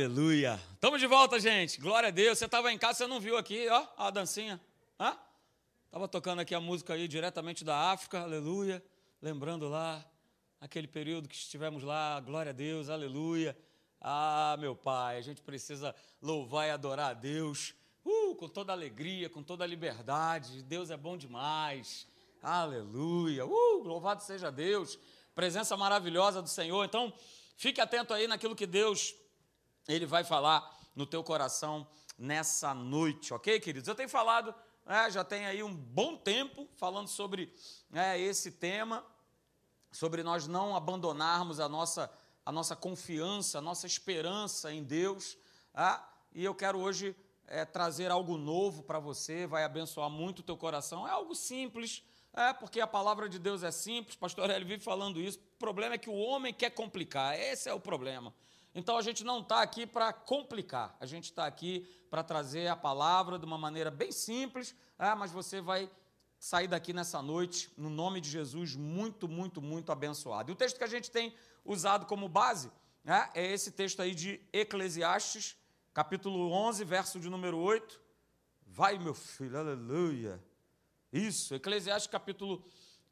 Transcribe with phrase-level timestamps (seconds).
[0.00, 0.58] Aleluia.
[0.72, 1.78] Estamos de volta, gente.
[1.78, 2.38] Glória a Deus.
[2.38, 4.58] Você estava em casa, você não viu aqui, ó, a dancinha.
[4.98, 5.14] Hã?
[5.84, 8.20] Estava tocando aqui a música aí diretamente da África.
[8.20, 8.82] Aleluia.
[9.20, 10.02] Lembrando lá
[10.58, 12.18] aquele período que estivemos lá.
[12.20, 12.88] Glória a Deus.
[12.88, 13.54] Aleluia.
[14.00, 17.74] Ah, meu Pai, a gente precisa louvar e adorar a Deus.
[18.02, 20.62] Uh, com toda alegria, com toda liberdade.
[20.62, 22.06] Deus é bom demais.
[22.42, 23.44] Aleluia.
[23.44, 24.98] Uh, louvado seja Deus.
[25.34, 26.86] Presença maravilhosa do Senhor.
[26.86, 27.12] Então,
[27.54, 29.14] fique atento aí naquilo que Deus
[29.92, 31.86] ele vai falar no teu coração
[32.18, 33.88] nessa noite, ok, queridos?
[33.88, 34.54] Eu tenho falado,
[34.84, 37.52] né, já tem aí um bom tempo falando sobre
[37.88, 39.04] né, esse tema,
[39.90, 42.12] sobre nós não abandonarmos a nossa,
[42.44, 45.36] a nossa confiança, a nossa esperança em Deus,
[45.72, 46.06] tá?
[46.34, 50.56] e eu quero hoje é, trazer algo novo para você, vai abençoar muito o teu
[50.56, 51.06] coração.
[51.06, 55.20] É algo simples, é, porque a palavra de Deus é simples, pastor ele vive falando
[55.20, 55.38] isso.
[55.38, 58.32] O problema é que o homem quer complicar, esse é o problema.
[58.74, 62.76] Então a gente não está aqui para complicar, a gente está aqui para trazer a
[62.76, 65.90] palavra de uma maneira bem simples, ah, mas você vai
[66.38, 70.50] sair daqui nessa noite, no nome de Jesus, muito, muito, muito abençoado.
[70.50, 72.70] E o texto que a gente tem usado como base
[73.04, 75.56] né, é esse texto aí de Eclesiastes,
[75.92, 78.00] capítulo 11, verso de número 8.
[78.66, 80.42] Vai, meu filho, aleluia.
[81.12, 82.64] Isso, Eclesiastes capítulo,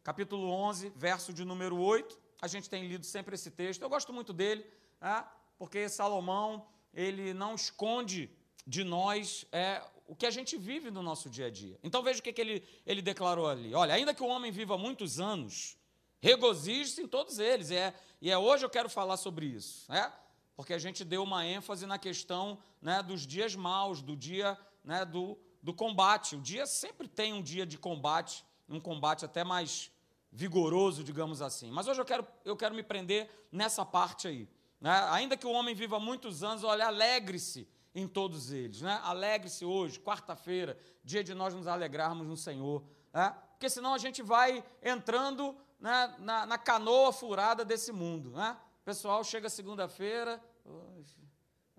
[0.02, 2.18] capítulo 11, verso de número 8.
[2.40, 4.64] A gente tem lido sempre esse texto, eu gosto muito dele.
[5.00, 5.24] Né?
[5.58, 8.30] Porque Salomão ele não esconde
[8.66, 11.78] de nós é, o que a gente vive no nosso dia a dia.
[11.82, 13.74] Então veja o que, que ele, ele declarou ali.
[13.74, 15.76] Olha, ainda que o homem viva muitos anos,
[16.20, 17.70] regozije-se em todos eles.
[17.70, 19.90] E é, e é hoje eu quero falar sobre isso.
[19.90, 20.12] Né?
[20.56, 25.04] Porque a gente deu uma ênfase na questão né, dos dias maus, do dia né,
[25.04, 26.36] do, do combate.
[26.36, 29.90] O dia sempre tem um dia de combate, um combate até mais
[30.32, 31.70] vigoroso, digamos assim.
[31.70, 34.48] Mas hoje eu quero, eu quero me prender nessa parte aí.
[34.80, 34.90] Né?
[35.10, 38.80] Ainda que o homem viva muitos anos, olha, alegre-se em todos eles.
[38.80, 39.00] Né?
[39.02, 42.84] Alegre-se hoje, quarta-feira, dia de nós nos alegrarmos no Senhor.
[43.12, 43.34] Né?
[43.52, 48.30] Porque senão a gente vai entrando né, na, na, canoa furada desse mundo.
[48.30, 48.56] Né?
[48.82, 50.42] O pessoal chega segunda-feira,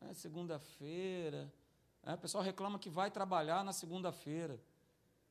[0.01, 1.51] é segunda-feira.
[2.03, 4.59] O pessoal reclama que vai trabalhar na segunda-feira.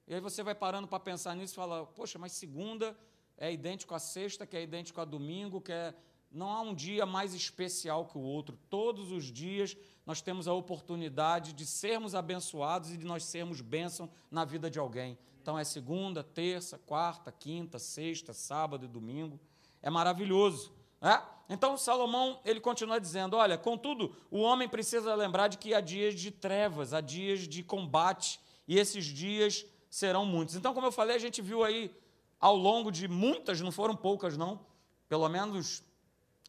[0.06, 2.96] E aí você vai parando para pensar nisso e fala, poxa, mas segunda
[3.36, 5.94] é idêntico a sexta, que é idêntico a domingo, que é
[6.30, 8.58] não há um dia mais especial que o outro.
[8.68, 14.10] Todos os dias nós temos a oportunidade de sermos abençoados e de nós sermos bênção
[14.30, 15.18] na vida de alguém.
[15.40, 19.40] Então é segunda, terça, quarta, quinta, sexta, sábado e domingo.
[19.82, 20.72] É maravilhoso.
[21.00, 21.22] Né?
[21.48, 26.14] Então Salomão ele continua dizendo: olha, contudo, o homem precisa lembrar de que há dias
[26.14, 30.54] de trevas, há dias de combate, e esses dias serão muitos.
[30.54, 31.90] Então, como eu falei, a gente viu aí
[32.38, 34.60] ao longo de muitas, não foram poucas, não,
[35.08, 35.82] pelo menos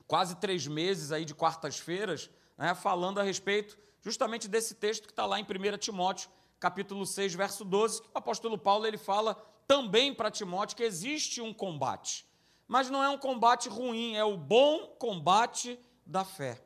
[0.10, 5.24] quase três meses aí de quartas-feiras, né, falando a respeito justamente desse texto que está
[5.24, 9.36] lá em 1 Timóteo, capítulo 6, verso 12, que o apóstolo Paulo ele fala
[9.68, 12.26] também para Timóteo que existe um combate.
[12.68, 16.60] Mas não é um combate ruim, é o bom combate da fé.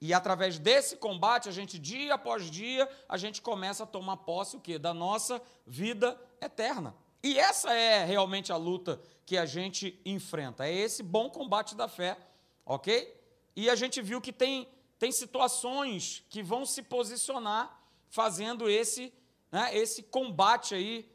[0.00, 4.56] E através desse combate, a gente dia após dia, a gente começa a tomar posse
[4.56, 4.80] o quê?
[4.80, 6.92] Da nossa vida eterna.
[7.22, 10.66] E essa é realmente a luta que a gente enfrenta.
[10.66, 12.18] É esse bom combate da fé
[12.64, 13.14] ok?
[13.54, 14.68] E a gente viu que tem,
[14.98, 19.12] tem situações que vão se posicionar fazendo esse,
[19.50, 21.10] né, esse combate aí,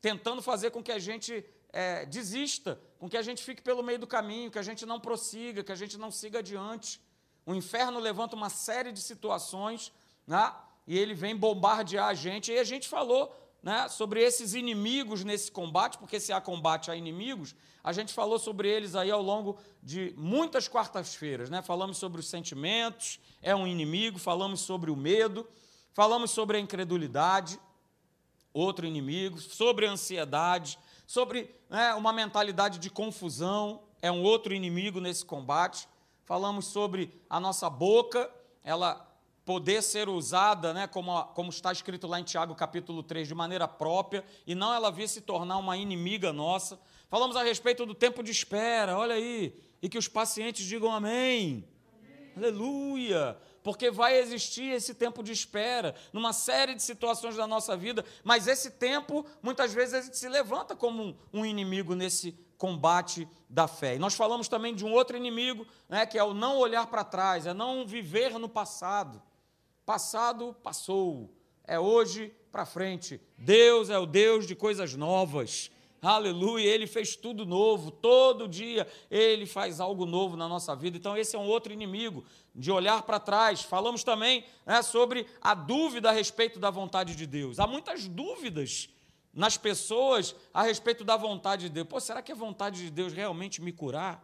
[0.00, 3.98] tentando fazer com que a gente é, desista, com que a gente fique pelo meio
[3.98, 7.00] do caminho, que a gente não prossiga, que a gente não siga adiante.
[7.44, 9.92] O inferno levanta uma série de situações,
[10.26, 10.54] né,
[10.86, 15.50] e ele vem bombardear a gente, e a gente falou né, sobre esses inimigos nesse
[15.50, 19.58] combate, porque se há combate a inimigos, a gente falou sobre eles aí ao longo
[19.82, 21.48] de muitas quartas-feiras.
[21.48, 21.62] Né?
[21.62, 25.48] Falamos sobre os sentimentos, é um inimigo, falamos sobre o medo,
[25.92, 27.58] falamos sobre a incredulidade,
[28.52, 35.00] outro inimigo, sobre a ansiedade, sobre né, uma mentalidade de confusão, é um outro inimigo
[35.00, 35.88] nesse combate.
[36.24, 38.30] Falamos sobre a nossa boca,
[38.64, 39.11] ela
[39.44, 43.66] poder ser usada, né, como, como está escrito lá em Tiago capítulo 3, de maneira
[43.66, 46.78] própria, e não ela vir se tornar uma inimiga nossa.
[47.08, 51.68] Falamos a respeito do tempo de espera, olha aí, e que os pacientes digam amém.
[51.98, 52.32] amém.
[52.36, 53.36] Aleluia!
[53.62, 58.46] Porque vai existir esse tempo de espera numa série de situações da nossa vida, mas
[58.46, 63.96] esse tempo, muitas vezes, a gente se levanta como um, inimigo nesse combate da fé.
[63.96, 67.04] E nós falamos também de um outro inimigo, né, que é o não olhar para
[67.04, 69.22] trás, é não viver no passado.
[69.84, 71.30] Passado, passou.
[71.64, 73.20] É hoje para frente.
[73.36, 75.70] Deus é o Deus de coisas novas.
[76.00, 80.96] Aleluia, Ele fez tudo novo, todo dia Ele faz algo novo na nossa vida.
[80.96, 82.24] Então, esse é um outro inimigo.
[82.54, 83.62] de olhar para trás.
[83.62, 87.58] Falamos também né, sobre a dúvida a respeito da vontade de Deus.
[87.58, 88.90] Há muitas dúvidas
[89.32, 91.88] nas pessoas a respeito da vontade de Deus.
[91.88, 94.22] Pô, será que é vontade de Deus realmente me curar?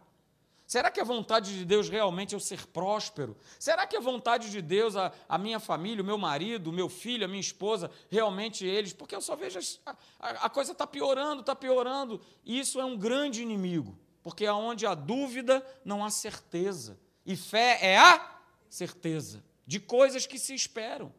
[0.69, 3.35] Será que é vontade de Deus realmente eu ser próspero?
[3.57, 6.87] Será que é vontade de Deus a, a minha família, o meu marido, o meu
[6.87, 8.93] filho, a minha esposa, realmente eles?
[8.93, 12.21] Porque eu só vejo a, a, a coisa está piorando, está piorando.
[12.45, 16.99] E isso é um grande inimigo, porque aonde há dúvida, não há certeza.
[17.25, 18.39] E fé é a
[18.69, 21.11] certeza de coisas que se esperam.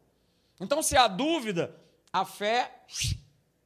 [0.61, 1.75] Então, se há dúvida,
[2.13, 2.85] a fé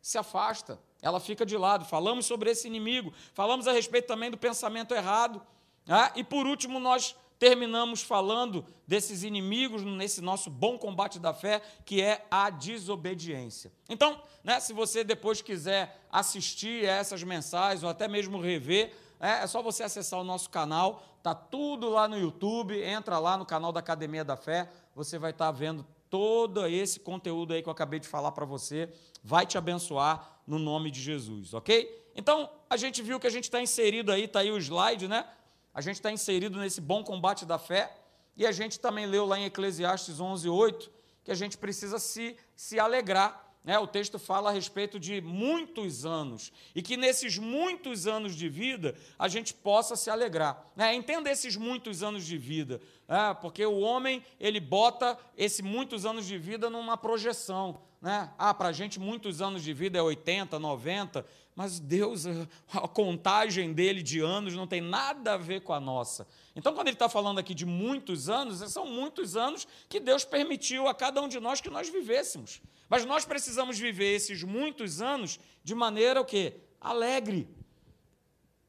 [0.02, 1.86] se afasta, ela fica de lado.
[1.86, 5.46] Falamos sobre esse inimigo, falamos a respeito também do pensamento errado.
[5.88, 11.62] Ah, e por último, nós terminamos falando desses inimigos nesse nosso bom combate da fé,
[11.86, 13.72] que é a desobediência.
[13.90, 19.44] Então, né, se você depois quiser assistir a essas mensagens ou até mesmo rever, é,
[19.44, 23.46] é só você acessar o nosso canal, tá tudo lá no YouTube, entra lá no
[23.46, 27.68] canal da Academia da Fé, você vai estar tá vendo todo esse conteúdo aí que
[27.68, 28.90] eu acabei de falar para você,
[29.24, 32.10] vai te abençoar no nome de Jesus, ok?
[32.16, 35.28] Então, a gente viu que a gente está inserido aí, está aí o slide, né?
[35.76, 37.94] A gente está inserido nesse bom combate da fé,
[38.38, 40.90] e a gente também leu lá em Eclesiastes 11, 8,
[41.22, 43.46] que a gente precisa se, se alegrar.
[43.62, 43.78] Né?
[43.78, 48.96] O texto fala a respeito de muitos anos, e que nesses muitos anos de vida
[49.20, 50.66] a gente possa se alegrar.
[50.78, 50.96] Né?
[50.96, 53.36] Entenda esses muitos anos de vida, né?
[53.42, 57.82] porque o homem ele bota esses muitos anos de vida numa projeção.
[58.02, 58.32] Né?
[58.38, 61.26] Ah, para a gente muitos anos de vida é 80, 90,
[61.56, 62.26] mas Deus,
[62.74, 66.28] a contagem dele de anos não tem nada a ver com a nossa.
[66.56, 70.88] Então, quando ele está falando aqui de muitos anos, são muitos anos que Deus permitiu
[70.88, 72.62] a cada um de nós que nós vivêssemos.
[72.90, 76.58] Mas nós precisamos viver esses muitos anos de maneira o quê?
[76.80, 77.48] Alegre,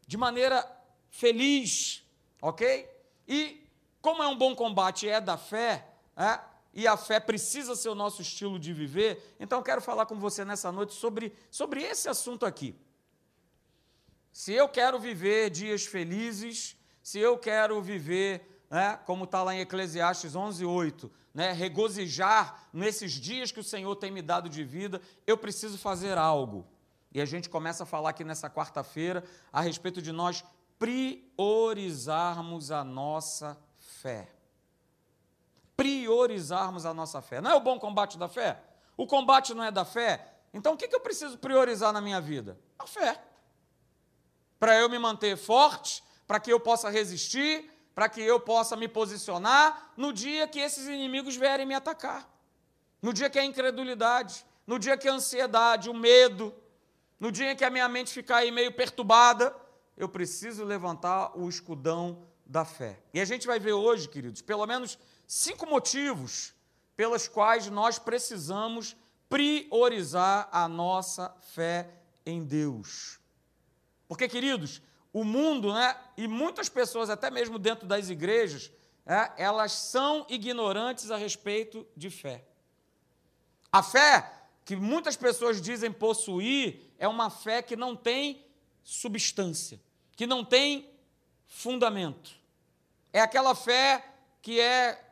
[0.06, 0.65] de maneira
[1.11, 2.03] feliz,
[2.41, 2.88] ok?
[3.29, 3.67] E
[4.00, 5.87] como é um bom combate é da fé,
[6.17, 6.41] é,
[6.72, 10.44] e a fé precisa ser o nosso estilo de viver, então quero falar com você
[10.44, 12.78] nessa noite sobre, sobre esse assunto aqui.
[14.30, 19.60] Se eu quero viver dias felizes, se eu quero viver, né, como está lá em
[19.60, 25.00] Eclesiastes 11, 8, né, regozijar nesses dias que o Senhor tem me dado de vida,
[25.26, 26.66] eu preciso fazer algo.
[27.10, 30.44] E a gente começa a falar aqui nessa quarta-feira a respeito de nós
[30.78, 34.36] priorizarmos a nossa fé
[35.76, 37.40] priorizarmos a nossa fé.
[37.40, 38.61] Não é o bom combate da fé?
[38.96, 40.26] O combate não é da fé?
[40.52, 42.58] Então o que eu preciso priorizar na minha vida?
[42.78, 43.20] A fé.
[44.58, 48.88] Para eu me manter forte, para que eu possa resistir, para que eu possa me
[48.88, 52.28] posicionar no dia que esses inimigos vierem me atacar.
[53.02, 56.55] No dia que a incredulidade, no dia que a ansiedade, o medo,
[57.20, 59.55] no dia que a minha mente ficar aí meio perturbada,
[59.96, 63.00] eu preciso levantar o escudão da fé.
[63.12, 66.55] E a gente vai ver hoje, queridos, pelo menos cinco motivos
[66.96, 68.96] pelos quais nós precisamos
[69.28, 71.90] priorizar a nossa fé
[72.25, 73.19] em Deus.
[74.08, 74.81] Porque, queridos,
[75.12, 78.70] o mundo, né, e muitas pessoas, até mesmo dentro das igrejas,
[79.05, 82.44] é, elas são ignorantes a respeito de fé.
[83.70, 84.32] A fé
[84.64, 88.44] que muitas pessoas dizem possuir é uma fé que não tem
[88.82, 89.81] substância,
[90.17, 90.90] que não tem
[91.46, 92.32] fundamento.
[93.12, 94.05] É aquela fé
[94.43, 95.06] que é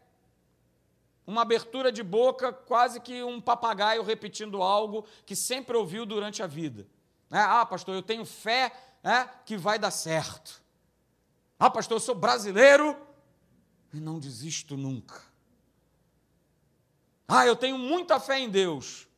[1.26, 6.47] uma abertura de boca, quase que um papagaio repetindo algo que sempre ouviu durante a
[6.47, 6.87] vida.
[7.31, 7.40] Né?
[7.40, 10.62] Ah, pastor, eu tenho fé né, que vai dar certo.
[11.59, 12.97] Ah, pastor, eu sou brasileiro
[13.93, 15.23] e não desisto nunca.
[17.26, 19.09] Ah, eu tenho muita fé em Deus.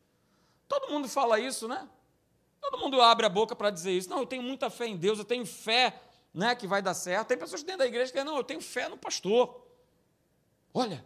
[0.69, 1.89] Todo mundo fala isso, né?
[2.61, 4.09] Todo mundo abre a boca para dizer isso.
[4.09, 6.01] Não, eu tenho muita fé em Deus, eu tenho fé
[6.33, 7.29] né, que vai dar certo.
[7.29, 9.67] Tem pessoas dentro da igreja que dizem, não, eu tenho fé no pastor.
[10.73, 11.05] Olha,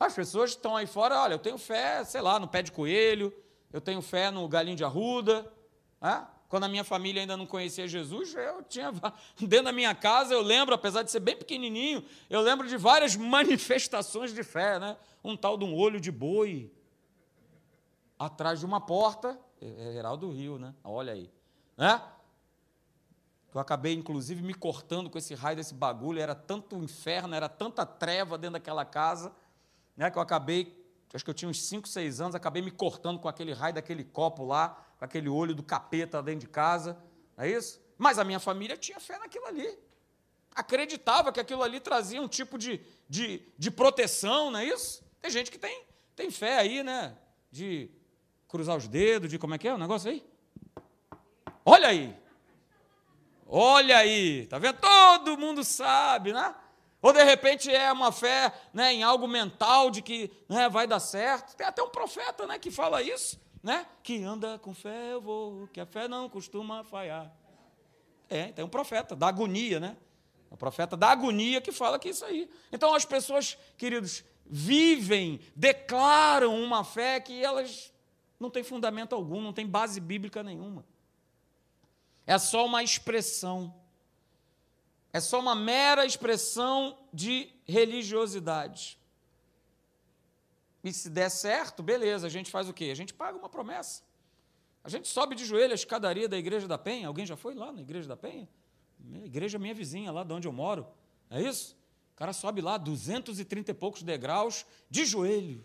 [0.00, 3.30] as pessoas estão aí fora, olha, eu tenho fé, sei lá, no pé de coelho,
[3.70, 5.52] eu tenho fé no galinho de arruda.
[6.00, 6.26] Né?
[6.48, 8.90] Quando a minha família ainda não conhecia Jesus, eu tinha.
[9.38, 13.14] Dentro da minha casa, eu lembro, apesar de ser bem pequenininho, eu lembro de várias
[13.14, 14.96] manifestações de fé, né?
[15.22, 16.72] Um tal de um olho de boi
[18.18, 20.74] atrás de uma porta, é, é Geraldo Rio, né?
[20.82, 21.30] Olha aí,
[21.76, 22.02] né?
[23.52, 27.84] Eu acabei, inclusive, me cortando com esse raio desse bagulho, era tanto inferno, era tanta
[27.84, 29.30] treva dentro daquela casa
[29.96, 30.76] né, que eu acabei,
[31.12, 34.04] acho que eu tinha uns 5, 6 anos, acabei me cortando com aquele raio daquele
[34.04, 36.98] copo lá, com aquele olho do capeta dentro de casa,
[37.36, 37.80] não é isso?
[37.96, 39.78] Mas a minha família tinha fé naquilo ali.
[40.54, 45.04] Acreditava que aquilo ali trazia um tipo de, de, de proteção, não é isso?
[45.20, 45.84] Tem gente que tem,
[46.16, 47.16] tem fé aí, né?
[47.50, 47.90] De
[48.48, 50.24] cruzar os dedos, de como é que é o negócio aí?
[51.64, 52.16] Olha aí!
[53.46, 54.46] Olha aí!
[54.46, 54.78] Tá vendo?
[54.78, 56.54] Todo mundo sabe, né?
[57.02, 61.00] Ou de repente é uma fé né, em algo mental de que né, vai dar
[61.00, 61.56] certo.
[61.56, 63.86] Tem até um profeta né, que fala isso, né?
[64.02, 67.32] Que anda com fé eu vou, que a fé não costuma falhar.
[68.28, 69.96] É, tem um profeta da agonia, né?
[70.50, 72.50] O profeta da agonia que fala que é isso aí.
[72.70, 77.92] Então as pessoas, queridos, vivem, declaram uma fé que elas
[78.38, 80.84] não têm fundamento algum, não têm base bíblica nenhuma.
[82.26, 83.74] É só uma expressão.
[85.12, 88.98] É só uma mera expressão de religiosidade.
[90.82, 92.90] E se der certo, beleza, a gente faz o quê?
[92.90, 94.02] A gente paga uma promessa.
[94.82, 97.08] A gente sobe de joelho a escadaria da Igreja da Penha.
[97.08, 98.48] Alguém já foi lá na Igreja da Penha?
[99.14, 100.86] A igreja minha vizinha, lá de onde eu moro.
[101.30, 101.76] É isso?
[102.12, 105.64] O cara sobe lá 230 e poucos degraus de joelho,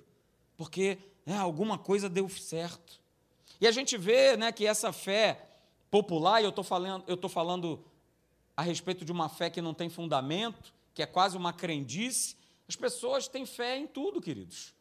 [0.55, 3.01] porque né, alguma coisa deu certo.
[3.59, 5.49] E a gente vê né, que essa fé
[5.91, 7.83] popular, e eu estou falando, eu falando
[8.55, 12.75] a respeito de uma fé que não tem fundamento, que é quase uma crendice, as
[12.75, 14.73] pessoas têm fé em tudo, queridos.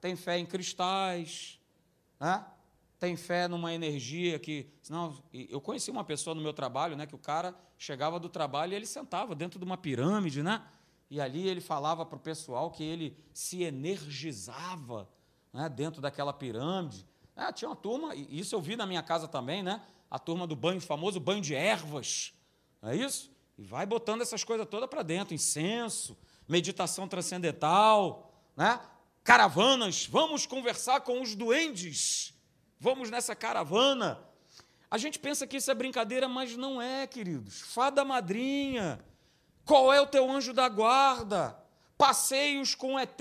[0.00, 1.58] Tem fé em cristais,
[2.98, 4.66] tem fé numa energia que.
[4.90, 8.72] Não, eu conheci uma pessoa no meu trabalho, né, que o cara chegava do trabalho
[8.72, 10.62] e ele sentava dentro de uma pirâmide, né?
[11.10, 15.08] E ali ele falava para o pessoal que ele se energizava
[15.52, 17.06] né, dentro daquela pirâmide.
[17.34, 19.80] Ah, tinha uma turma, e isso eu vi na minha casa também, né?
[20.10, 22.34] A turma do banho, famoso banho de ervas.
[22.80, 23.30] Não é isso?
[23.56, 26.16] E vai botando essas coisas todas para dentro, incenso,
[26.48, 28.80] meditação transcendental, né?
[29.24, 32.34] Caravanas, vamos conversar com os duendes.
[32.80, 34.24] Vamos nessa caravana.
[34.90, 37.60] A gente pensa que isso é brincadeira, mas não é, queridos.
[37.60, 39.04] Fada madrinha.
[39.64, 41.62] Qual é o teu anjo da guarda?
[41.98, 43.20] Passeios com ET.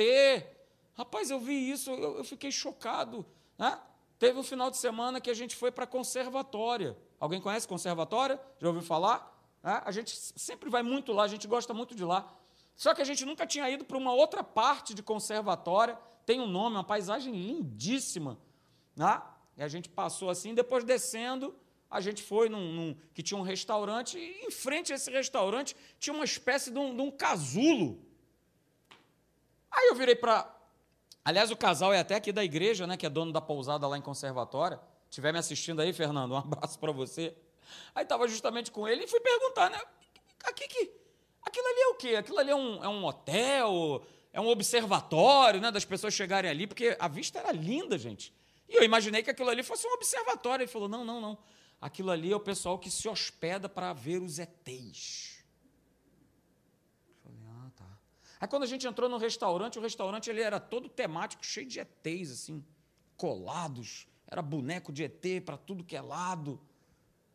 [0.94, 3.26] Rapaz, eu vi isso, eu, eu fiquei chocado.
[3.58, 3.78] Né?
[4.18, 6.98] Teve um final de semana que a gente foi para conservatória.
[7.20, 8.40] Alguém conhece conservatória?
[8.62, 9.37] Já ouviu falar?
[9.64, 9.82] É?
[9.84, 12.34] A gente sempre vai muito lá, a gente gosta muito de lá.
[12.76, 15.98] Só que a gente nunca tinha ido para uma outra parte de conservatória.
[16.26, 18.38] Tem um nome, uma paisagem lindíssima.
[18.96, 19.22] Né?
[19.58, 21.56] E a gente passou assim, depois descendo,
[21.90, 25.76] a gente foi num, num, que tinha um restaurante, e em frente a esse restaurante
[26.00, 28.00] tinha uma espécie de um, de um casulo.
[29.72, 30.54] Aí eu virei para.
[31.24, 32.96] Aliás, o casal é até aqui da igreja, né?
[32.96, 34.80] Que é dono da pousada lá em Conservatória.
[35.10, 37.36] Estiver me assistindo aí, Fernando, um abraço para você.
[37.94, 39.82] Aí estava justamente com ele e fui perguntar, né?
[40.44, 40.92] Aqui que.
[41.42, 42.16] Aquilo ali é o quê?
[42.16, 45.72] Aquilo ali é um, é um hotel, é um observatório, né?
[45.72, 48.34] Das pessoas chegarem ali, porque a vista era linda, gente.
[48.68, 50.64] E eu imaginei que aquilo ali fosse um observatório.
[50.64, 51.38] Ele falou: não, não, não.
[51.80, 55.44] Aquilo ali é o pessoal que se hospeda para ver os ETs.
[57.08, 58.00] Eu falei, ah, tá.
[58.42, 61.80] Aí quando a gente entrou no restaurante, o restaurante ele era todo temático, cheio de
[61.80, 62.66] ETs, assim,
[63.16, 64.08] colados.
[64.26, 66.60] Era boneco de ET para tudo que é lado.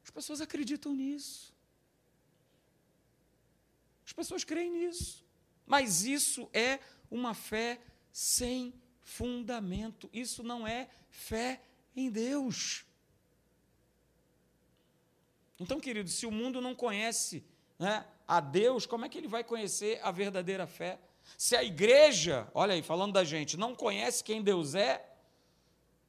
[0.04, 1.52] As pessoas acreditam nisso.
[4.04, 5.24] As pessoas creem nisso.
[5.66, 6.80] Mas isso é
[7.10, 7.80] uma fé
[8.12, 10.08] sem fundamento.
[10.12, 11.62] Isso não é fé
[11.94, 12.84] em Deus.
[15.58, 17.44] Então, querido, se o mundo não conhece
[17.78, 20.98] né, a Deus, como é que ele vai conhecer a verdadeira fé?
[21.38, 25.08] Se a igreja, olha aí, falando da gente, não conhece quem Deus é,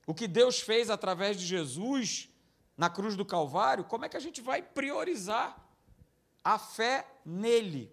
[0.06, 2.30] o que Deus fez através de Jesus
[2.78, 5.58] na cruz do Calvário, como é que a gente vai priorizar
[6.44, 7.92] a fé nele?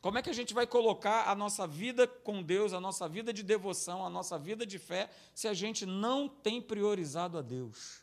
[0.00, 3.32] Como é que a gente vai colocar a nossa vida com Deus, a nossa vida
[3.32, 8.02] de devoção, a nossa vida de fé, se a gente não tem priorizado a Deus?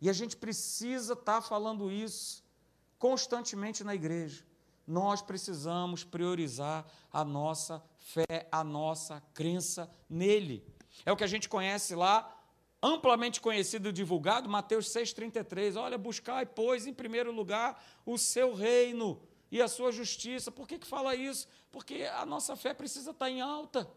[0.00, 2.44] E a gente precisa estar tá falando isso
[2.98, 4.44] constantemente na igreja.
[4.86, 10.66] Nós precisamos priorizar a nossa fé, a nossa crença nele.
[11.04, 12.37] É o que a gente conhece lá,
[12.82, 15.76] amplamente conhecido e divulgado, Mateus 6,33.
[15.76, 19.20] Olha, buscai, pois, em primeiro lugar, o seu reino
[19.50, 20.50] e a sua justiça.
[20.50, 21.48] Por que, que fala isso?
[21.70, 23.90] Porque a nossa fé precisa estar em alta.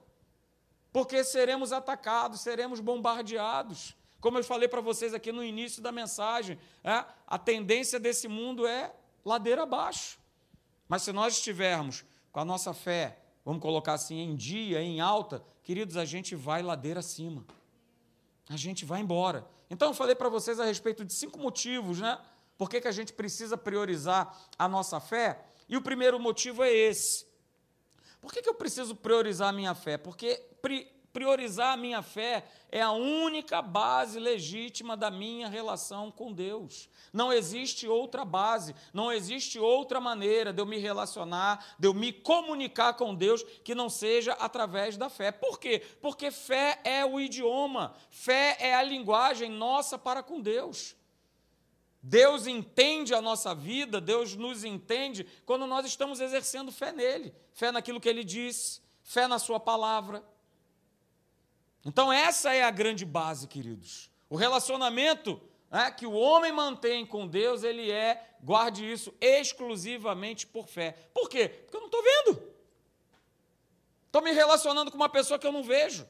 [0.92, 3.96] Porque seremos atacados, seremos bombardeados.
[4.20, 8.68] Como eu falei para vocês aqui no início da mensagem, é, a tendência desse mundo
[8.68, 8.94] é
[9.26, 10.20] ladeira abaixo.
[10.88, 15.44] Mas se nós estivermos com a nossa fé, vamos colocar assim, em dia, em alta,
[15.64, 17.46] queridos, a gente vai ladeira acima.
[18.52, 19.48] A gente vai embora.
[19.70, 22.20] Então eu falei para vocês a respeito de cinco motivos, né?
[22.58, 25.40] Por que, que a gente precisa priorizar a nossa fé?
[25.70, 27.26] E o primeiro motivo é esse.
[28.20, 29.98] Por que, que eu preciso priorizar a minha fé?
[29.98, 36.32] Porque pri priorizar a minha fé é a única base legítima da minha relação com
[36.32, 36.90] Deus.
[37.12, 42.14] Não existe outra base, não existe outra maneira de eu me relacionar, de eu me
[42.14, 45.32] comunicar com Deus que não seja através da fé.
[45.32, 45.82] Por quê?
[46.02, 50.96] Porque fé é o idioma, fé é a linguagem nossa para com Deus.
[52.04, 57.72] Deus entende a nossa vida, Deus nos entende quando nós estamos exercendo fé nele, fé
[57.72, 60.24] naquilo que ele diz, fé na sua palavra.
[61.86, 64.10] Então, essa é a grande base, queridos.
[64.30, 70.68] O relacionamento né, que o homem mantém com Deus, ele é, guarde isso, exclusivamente por
[70.68, 70.96] fé.
[71.14, 71.50] Por quê?
[71.50, 72.52] Porque eu não estou vendo.
[74.06, 76.08] Estou me relacionando com uma pessoa que eu não vejo.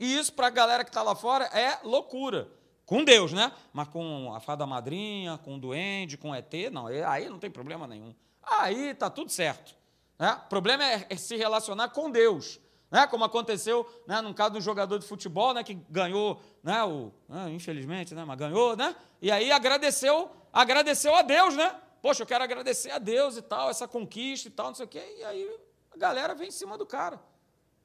[0.00, 2.50] E isso, para a galera que está lá fora, é loucura.
[2.86, 3.52] Com Deus, né?
[3.72, 7.50] Mas com a fada madrinha, com o duende, com o ET, não, aí não tem
[7.50, 8.14] problema nenhum.
[8.42, 9.76] Aí está tudo certo.
[10.18, 10.32] Né?
[10.44, 12.58] O problema é, é, se relacionar com Deus.
[12.92, 13.06] Né?
[13.06, 17.48] Como aconteceu né, no caso do jogador de futebol, né, que ganhou, né, o, né,
[17.50, 18.94] infelizmente, né, mas ganhou, né?
[19.22, 21.74] E aí agradeceu, agradeceu a Deus, né?
[22.02, 24.88] Poxa, eu quero agradecer a Deus e tal, essa conquista e tal, não sei o
[24.88, 25.02] quê.
[25.20, 25.58] E aí
[25.90, 27.18] a galera vem em cima do cara.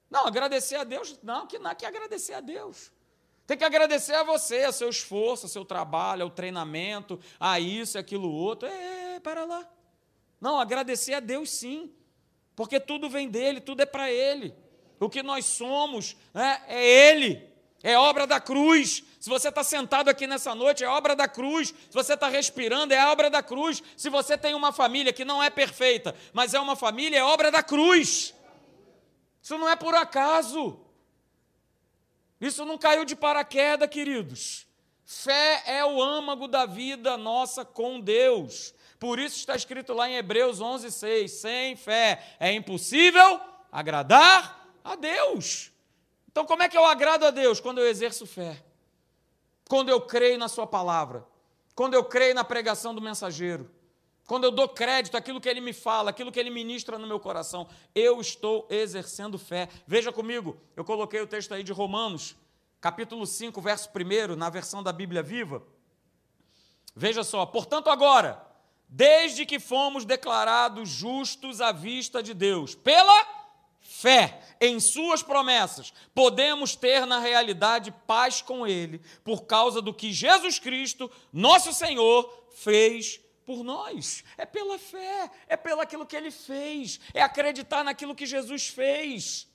[0.09, 2.91] Não, agradecer a Deus, não, que não, que agradecer a Deus.
[3.45, 7.97] Tem que agradecer a você, a seu esforço, a seu trabalho, ao treinamento, a isso
[7.97, 8.67] e aquilo outro.
[8.67, 9.65] É, para lá.
[10.41, 11.93] Não, agradecer a Deus sim.
[12.57, 14.53] Porque tudo vem dele, tudo é para ele.
[14.99, 17.47] O que nós somos né, é ele.
[17.83, 19.03] É obra da cruz.
[19.19, 21.69] Se você está sentado aqui nessa noite, é obra da cruz.
[21.69, 23.83] Se você está respirando, é obra da cruz.
[23.95, 27.51] Se você tem uma família que não é perfeita, mas é uma família, é obra
[27.51, 28.33] da cruz.
[29.41, 30.79] Isso não é por acaso.
[32.39, 34.67] Isso não caiu de paraquedas, queridos.
[35.05, 38.73] Fé é o âmago da vida nossa com Deus.
[38.99, 43.39] Por isso está escrito lá em Hebreus 11:6, sem fé é impossível
[43.71, 44.56] agradar
[44.87, 45.71] a Deus.
[46.31, 47.59] Então, como é que eu agrado a Deus?
[47.59, 48.63] Quando eu exerço fé.
[49.67, 51.25] Quando eu creio na sua palavra.
[51.75, 53.69] Quando eu creio na pregação do mensageiro.
[54.25, 57.19] Quando eu dou crédito àquilo que ele me fala, aquilo que ele ministra no meu
[57.19, 59.69] coração, eu estou exercendo fé.
[59.87, 62.35] Veja comigo, eu coloquei o texto aí de Romanos,
[62.81, 65.63] capítulo 5, verso 1, na versão da Bíblia Viva.
[66.93, 68.45] Veja só, portanto, agora,
[68.89, 73.36] desde que fomos declarados justos à vista de Deus, pela
[73.99, 80.11] fé em Suas promessas, podemos ter na realidade paz com Ele, por causa do que
[80.11, 86.31] Jesus Cristo, nosso Senhor, fez por nós, é pela fé, é pelo aquilo que ele
[86.31, 89.47] fez, é acreditar naquilo que Jesus fez.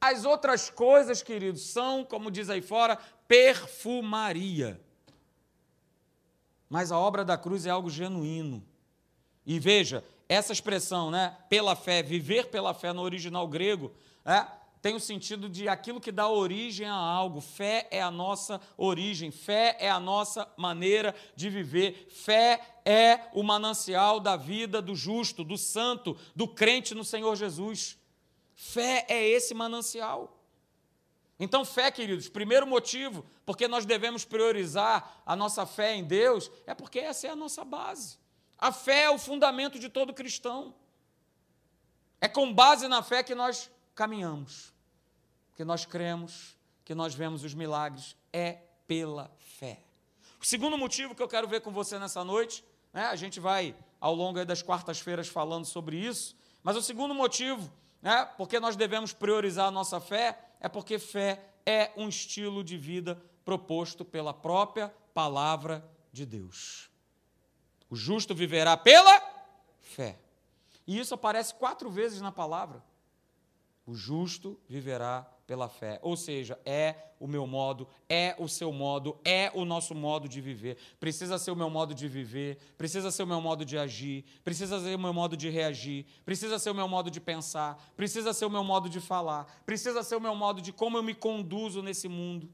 [0.00, 4.80] As outras coisas, queridos, são, como diz aí fora, perfumaria.
[6.68, 8.64] Mas a obra da cruz é algo genuíno.
[9.46, 13.92] E veja, essa expressão, né, pela fé, viver pela fé no original grego,
[14.24, 14.46] é,
[14.80, 17.40] tem o sentido de aquilo que dá origem a algo.
[17.40, 23.42] Fé é a nossa origem, fé é a nossa maneira de viver, fé é o
[23.42, 27.98] manancial da vida do justo, do santo, do crente no Senhor Jesus.
[28.54, 30.36] Fé é esse manancial.
[31.40, 36.74] Então, fé, queridos, primeiro motivo porque nós devemos priorizar a nossa fé em Deus é
[36.74, 38.18] porque essa é a nossa base.
[38.58, 40.74] A fé é o fundamento de todo cristão.
[42.20, 44.74] É com base na fé que nós caminhamos,
[45.54, 49.80] que nós cremos, que nós vemos os milagres, é pela fé.
[50.40, 53.76] O segundo motivo que eu quero ver com você nessa noite, né, a gente vai
[54.00, 57.70] ao longo das quartas-feiras falando sobre isso, mas o segundo motivo,
[58.02, 62.76] né, porque nós devemos priorizar a nossa fé, é porque fé é um estilo de
[62.76, 66.90] vida proposto pela própria palavra de Deus.
[67.90, 69.20] O justo viverá pela
[69.80, 70.18] fé.
[70.86, 72.82] E isso aparece quatro vezes na palavra.
[73.86, 75.98] O justo viverá pela fé.
[76.02, 80.42] Ou seja, é o meu modo, é o seu modo, é o nosso modo de
[80.42, 80.76] viver.
[81.00, 84.78] Precisa ser o meu modo de viver, precisa ser o meu modo de agir, precisa
[84.78, 88.44] ser o meu modo de reagir, precisa ser o meu modo de pensar, precisa ser
[88.44, 91.82] o meu modo de falar, precisa ser o meu modo de como eu me conduzo
[91.82, 92.48] nesse mundo.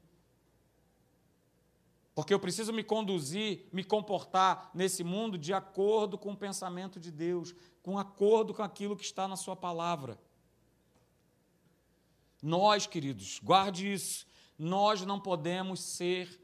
[2.15, 7.11] Porque eu preciso me conduzir, me comportar nesse mundo de acordo com o pensamento de
[7.11, 10.17] Deus, com acordo com aquilo que está na Sua palavra.
[12.41, 14.25] Nós, queridos, guarde isso,
[14.57, 16.41] nós não podemos ser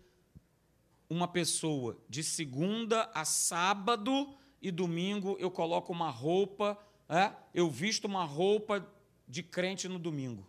[1.09, 6.77] uma pessoa de segunda a sábado e domingo eu coloco uma roupa,
[7.09, 7.31] é?
[7.53, 8.85] eu visto uma roupa
[9.27, 10.47] de crente no domingo.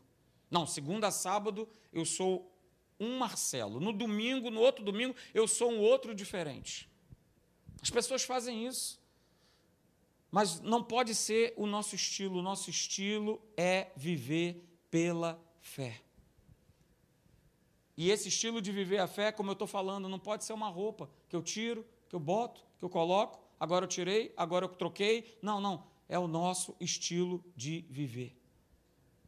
[0.50, 2.51] Não, segunda a sábado eu sou
[3.02, 3.80] um Marcelo.
[3.80, 6.88] No domingo, no outro domingo, eu sou um outro diferente.
[7.82, 9.00] As pessoas fazem isso.
[10.30, 12.38] Mas não pode ser o nosso estilo.
[12.38, 16.00] O nosso estilo é viver pela fé.
[17.96, 20.68] E esse estilo de viver a fé, como eu estou falando, não pode ser uma
[20.68, 24.68] roupa que eu tiro, que eu boto, que eu coloco, agora eu tirei, agora eu
[24.68, 25.38] troquei.
[25.42, 25.84] Não, não.
[26.08, 28.36] É o nosso estilo de viver.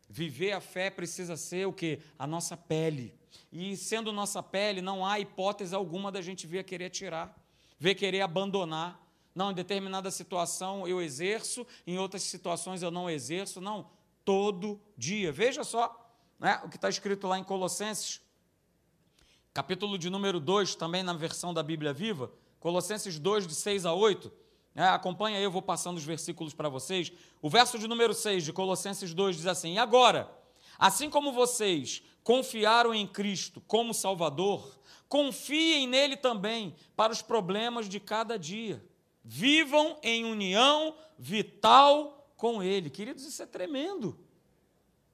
[0.08, 1.98] Viver a fé precisa ser o que?
[2.18, 3.14] A nossa pele.
[3.52, 7.34] E sendo nossa pele, não há hipótese alguma da gente vir a querer tirar.
[7.78, 9.00] vê querer abandonar.
[9.34, 13.60] Não, em determinada situação eu exerço, em outras situações eu não exerço.
[13.60, 13.90] Não,
[14.24, 15.32] todo dia.
[15.32, 16.04] Veja só
[16.38, 18.20] né, o que está escrito lá em Colossenses,
[19.52, 23.92] capítulo de número 2, também na versão da Bíblia Viva, Colossenses 2, de 6 a
[23.92, 24.32] 8.
[24.74, 27.12] Né, acompanha aí, eu vou passando os versículos para vocês.
[27.40, 30.30] O verso de número 6 de Colossenses 2 diz assim: E agora,
[30.78, 38.00] assim como vocês confiaram em Cristo como Salvador, confiem nele também para os problemas de
[38.00, 38.82] cada dia.
[39.22, 42.90] Vivam em união vital com ele.
[42.90, 44.18] Queridos, isso é tremendo.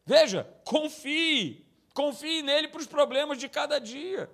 [0.07, 1.67] Veja, confie.
[1.93, 4.31] Confie nele para os problemas de cada dia.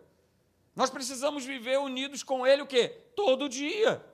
[0.75, 2.89] Nós precisamos viver unidos com ele o quê?
[3.17, 4.05] Todo dia.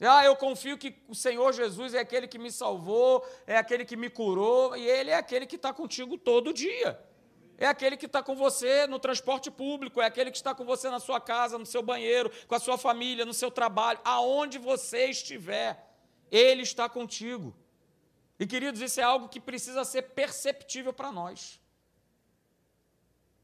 [0.00, 3.96] Ah, eu confio que o Senhor Jesus é aquele que me salvou, é aquele que
[3.96, 6.98] me curou, e Ele é aquele que está contigo todo dia.
[7.62, 10.90] É aquele que está com você no transporte público, é aquele que está com você
[10.90, 15.04] na sua casa, no seu banheiro, com a sua família, no seu trabalho, aonde você
[15.10, 15.88] estiver,
[16.28, 17.54] Ele está contigo.
[18.36, 21.60] E queridos, isso é algo que precisa ser perceptível para nós.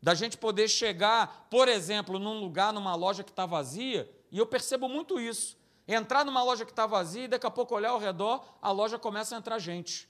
[0.03, 4.47] Da gente poder chegar, por exemplo, num lugar, numa loja que está vazia, e eu
[4.47, 5.57] percebo muito isso.
[5.87, 8.99] Entrar numa loja que está vazia e daqui a pouco olhar ao redor, a loja
[8.99, 10.09] começa a entrar gente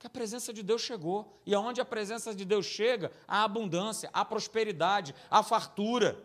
[0.00, 1.38] que a presença de Deus chegou.
[1.44, 6.18] E aonde a presença de Deus chega, há abundância, há prosperidade, há fartura.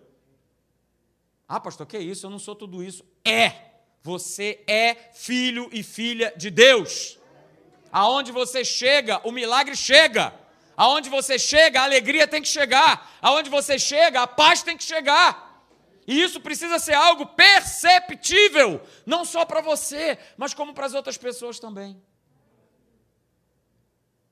[1.46, 2.26] Ah, pastor, que isso?
[2.26, 3.04] Eu não sou tudo isso.
[3.24, 3.74] É!
[4.02, 7.20] Você é filho e filha de Deus.
[7.92, 10.34] Aonde você chega, o milagre chega.
[10.78, 13.18] Aonde você chega, a alegria tem que chegar.
[13.22, 15.66] Aonde você chega, a paz tem que chegar.
[16.08, 21.18] E isso precisa ser algo perceptível, não só para você, mas como para as outras
[21.18, 22.00] pessoas também.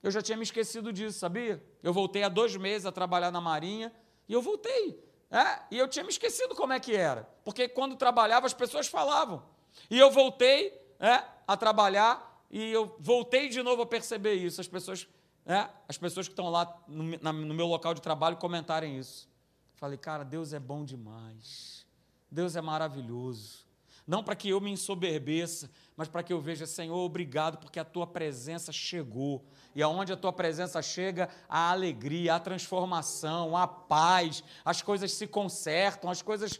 [0.03, 1.63] Eu já tinha me esquecido disso, sabia?
[1.81, 3.91] Eu voltei há dois meses a trabalhar na Marinha
[4.27, 5.01] e eu voltei.
[5.31, 7.27] É, e eu tinha me esquecido como é que era.
[7.43, 9.41] Porque quando trabalhava, as pessoas falavam.
[9.89, 14.59] E eu voltei é, a trabalhar e eu voltei de novo a perceber isso.
[14.59, 15.07] As pessoas,
[15.45, 19.27] é, as pessoas que estão lá no, na, no meu local de trabalho comentarem isso.
[19.75, 21.85] Falei, cara, Deus é bom demais.
[22.29, 23.65] Deus é maravilhoso.
[24.05, 27.85] Não para que eu me ensoberbeça, mas para que eu veja, Senhor, obrigado, porque a
[27.85, 29.45] tua presença chegou.
[29.75, 35.27] E aonde a tua presença chega, a alegria, a transformação, a paz, as coisas se
[35.27, 36.59] consertam, as coisas.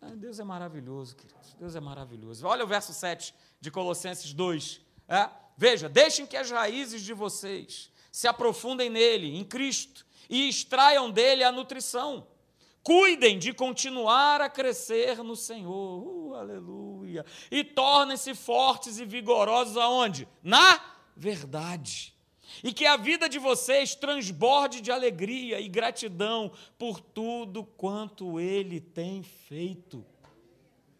[0.00, 1.54] Ah, Deus é maravilhoso, queridos.
[1.54, 2.46] Deus é maravilhoso.
[2.46, 4.80] Olha o verso 7 de Colossenses 2.
[5.08, 5.28] É?
[5.56, 11.44] Veja, deixem que as raízes de vocês se aprofundem nele, em Cristo, e extraiam dele
[11.44, 12.26] a nutrição
[12.82, 16.02] Cuidem de continuar a crescer no Senhor.
[16.04, 16.91] Uh, aleluia.
[17.50, 20.26] E tornem-se fortes e vigorosos aonde?
[20.42, 20.80] Na
[21.16, 22.14] verdade.
[22.62, 28.80] E que a vida de vocês transborde de alegria e gratidão por tudo quanto ele
[28.80, 30.04] tem feito.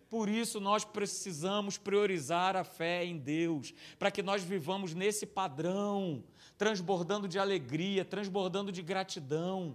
[0.08, 6.22] Por isso nós precisamos priorizar a fé em Deus, para que nós vivamos nesse padrão,
[6.58, 9.74] transbordando de alegria, transbordando de gratidão.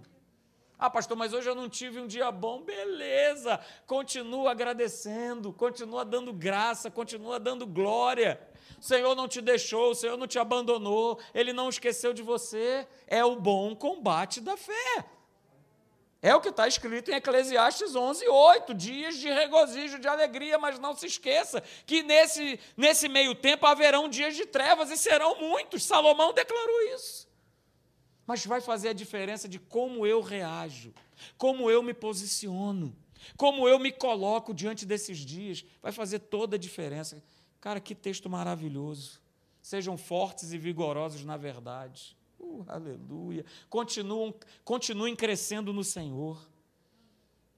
[0.78, 2.62] Ah, pastor, mas hoje eu não tive um dia bom.
[2.62, 8.40] Beleza, continua agradecendo, continua dando graça, continua dando glória.
[8.78, 12.86] O Senhor não te deixou, o Senhor não te abandonou, Ele não esqueceu de você.
[13.08, 15.04] É o bom combate da fé.
[16.22, 20.78] É o que está escrito em Eclesiastes 11, 8, dias de regozijo, de alegria, mas
[20.78, 25.82] não se esqueça que nesse, nesse meio tempo haverão dias de trevas e serão muitos.
[25.82, 27.27] Salomão declarou isso
[28.28, 30.92] mas vai fazer a diferença de como eu reajo,
[31.38, 32.94] como eu me posiciono,
[33.38, 35.64] como eu me coloco diante desses dias.
[35.80, 37.24] Vai fazer toda a diferença.
[37.58, 39.18] Cara, que texto maravilhoso.
[39.62, 42.14] Sejam fortes e vigorosos na verdade.
[42.38, 43.46] Uh, aleluia.
[43.70, 46.38] Continuam, continuem crescendo no Senhor.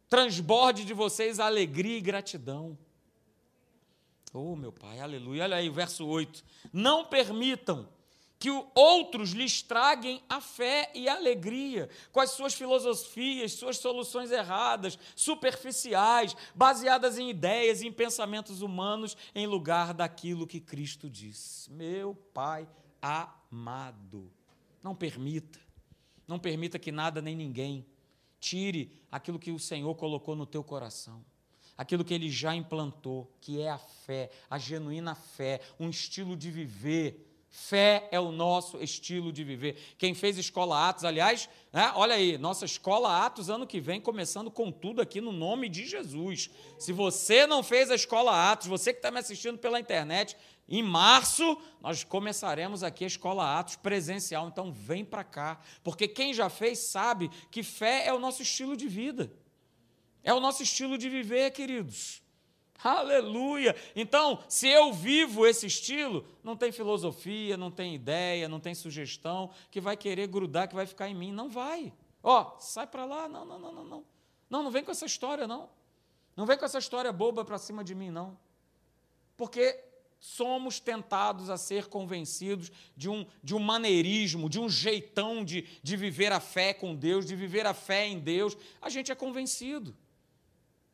[0.08, 2.78] Transborde de vocês alegria e gratidão.
[4.32, 5.42] Oh, meu Pai, aleluia.
[5.42, 6.44] Olha aí o verso 8.
[6.72, 7.88] Não permitam
[8.40, 14.30] que outros lhes traguem a fé e a alegria com as suas filosofias, suas soluções
[14.30, 21.68] erradas, superficiais, baseadas em ideias e em pensamentos humanos, em lugar daquilo que Cristo diz.
[21.70, 22.66] Meu Pai
[23.02, 24.32] amado,
[24.82, 25.60] não permita,
[26.26, 27.86] não permita que nada nem ninguém
[28.40, 31.22] tire aquilo que o Senhor colocou no teu coração
[31.76, 36.50] aquilo que ele já implantou, que é a fé, a genuína fé, um estilo de
[36.50, 39.76] viver Fé é o nosso estilo de viver.
[39.98, 44.52] Quem fez Escola Atos, aliás, né, olha aí, nossa Escola Atos ano que vem, começando
[44.52, 46.48] com tudo aqui no nome de Jesus.
[46.78, 50.36] Se você não fez a Escola Atos, você que está me assistindo pela internet,
[50.68, 54.46] em março nós começaremos aqui a Escola Atos presencial.
[54.46, 58.76] Então vem para cá, porque quem já fez sabe que fé é o nosso estilo
[58.76, 59.32] de vida.
[60.22, 62.19] É o nosso estilo de viver, queridos.
[62.82, 63.76] Aleluia!
[63.94, 69.50] Então, se eu vivo esse estilo, não tem filosofia, não tem ideia, não tem sugestão
[69.70, 71.32] que vai querer grudar, que vai ficar em mim.
[71.32, 71.92] Não vai.
[72.22, 73.28] Ó, sai para lá.
[73.28, 74.04] Não, não, não, não, não.
[74.48, 75.68] Não, não vem com essa história, não.
[76.36, 78.38] Não vem com essa história boba para cima de mim, não.
[79.36, 79.78] Porque
[80.18, 85.96] somos tentados a ser convencidos de um, de um maneirismo, de um jeitão de, de
[85.96, 88.56] viver a fé com Deus, de viver a fé em Deus.
[88.80, 89.96] A gente é convencido.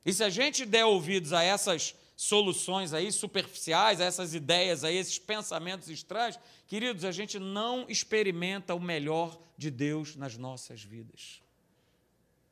[0.06, 4.96] E se a gente der ouvidos a essas soluções aí superficiais, a essas ideias aí,
[4.96, 6.38] esses pensamentos estranhos,
[6.68, 11.42] queridos, a gente não experimenta o melhor de Deus nas nossas vidas.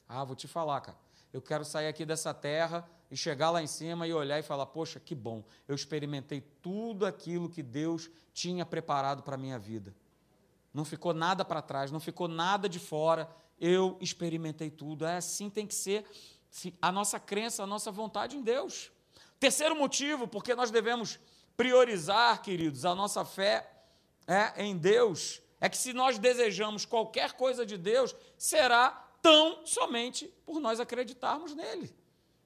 [0.09, 0.99] Ah, vou te falar, cara.
[1.33, 4.67] Eu quero sair aqui dessa terra e chegar lá em cima e olhar e falar:
[4.67, 9.95] Poxa, que bom, eu experimentei tudo aquilo que Deus tinha preparado para minha vida.
[10.73, 13.29] Não ficou nada para trás, não ficou nada de fora,
[13.61, 15.07] eu experimentei tudo.
[15.07, 16.05] É assim tem que ser
[16.81, 18.91] a nossa crença, a nossa vontade em Deus.
[19.41, 21.19] Terceiro motivo, porque nós devemos
[21.57, 23.71] priorizar, queridos, a nossa fé
[24.27, 28.91] é, em Deus, é que se nós desejamos qualquer coisa de Deus, será
[29.23, 31.95] tão somente por nós acreditarmos nele.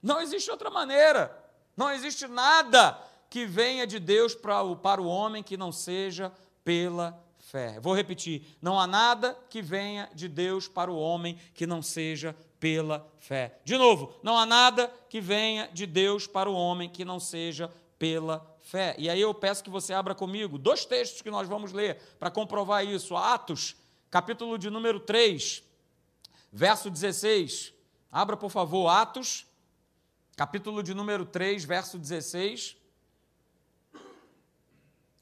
[0.03, 1.37] Não existe outra maneira.
[1.77, 6.33] Não existe nada que venha de Deus para o, para o homem que não seja
[6.64, 7.81] pela fé.
[7.81, 12.35] Vou repetir: não há nada que venha de Deus para o homem que não seja
[12.61, 13.61] pela fé.
[13.64, 17.73] De novo, não há nada que venha de Deus para o homem que não seja
[17.99, 18.94] pela fé.
[18.99, 22.31] E aí eu peço que você abra comigo dois textos que nós vamos ler para
[22.31, 23.16] comprovar isso.
[23.16, 23.77] Atos,
[24.11, 25.62] capítulo de número 3,
[26.53, 27.73] verso 16.
[28.11, 29.47] Abra, por favor, Atos,
[30.37, 32.77] capítulo de número 3, verso 16.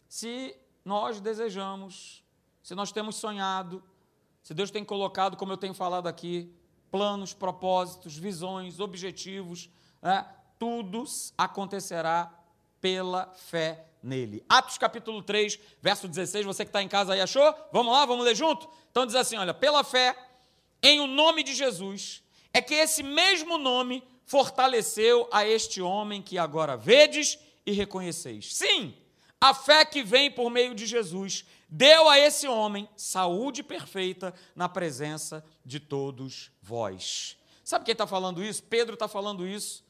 [0.08, 2.24] Se nós desejamos,
[2.62, 3.82] se nós temos sonhado,
[4.42, 6.54] se Deus tem colocado, como eu tenho falado aqui,
[6.96, 9.68] planos, propósitos, visões, objetivos,
[10.00, 10.24] né?
[10.58, 11.04] tudo
[11.36, 12.32] acontecerá
[12.80, 14.42] pela fé nele.
[14.48, 17.54] Atos capítulo 3, verso 16, você que está em casa aí achou?
[17.70, 18.66] Vamos lá, vamos ler junto?
[18.90, 20.16] Então diz assim: olha, pela fé
[20.82, 26.38] em o nome de Jesus, é que esse mesmo nome fortaleceu a este homem que
[26.38, 28.54] agora vedes e reconheceis.
[28.54, 28.94] Sim,
[29.40, 34.68] a fé que vem por meio de Jesus deu a esse homem saúde perfeita na
[34.68, 37.36] presença de todos vós.
[37.64, 38.62] Sabe quem está falando isso?
[38.62, 39.86] Pedro está falando isso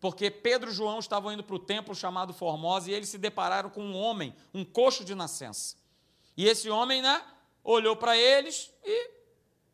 [0.00, 3.68] porque Pedro e João estavam indo para o templo chamado Formosa e eles se depararam
[3.68, 5.76] com um homem, um coxo de nascença.
[6.36, 7.22] E esse homem, né,
[7.62, 9.10] olhou para eles e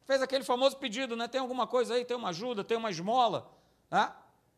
[0.05, 1.29] fez aquele famoso pedido, né?
[1.29, 2.05] Tem alguma coisa aí?
[2.05, 2.65] Tem uma ajuda?
[2.65, 3.49] Tem uma esmola?
[3.89, 4.13] Né?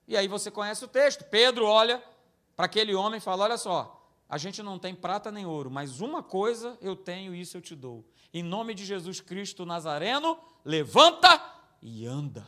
[0.06, 1.24] E aí você conhece o texto.
[1.24, 2.02] Pedro olha
[2.56, 3.97] para aquele homem e fala: Olha só,
[4.28, 7.62] a gente não tem prata nem ouro, mas uma coisa eu tenho e isso eu
[7.62, 8.04] te dou.
[8.32, 11.40] Em nome de Jesus Cristo Nazareno, levanta
[11.80, 12.46] e anda.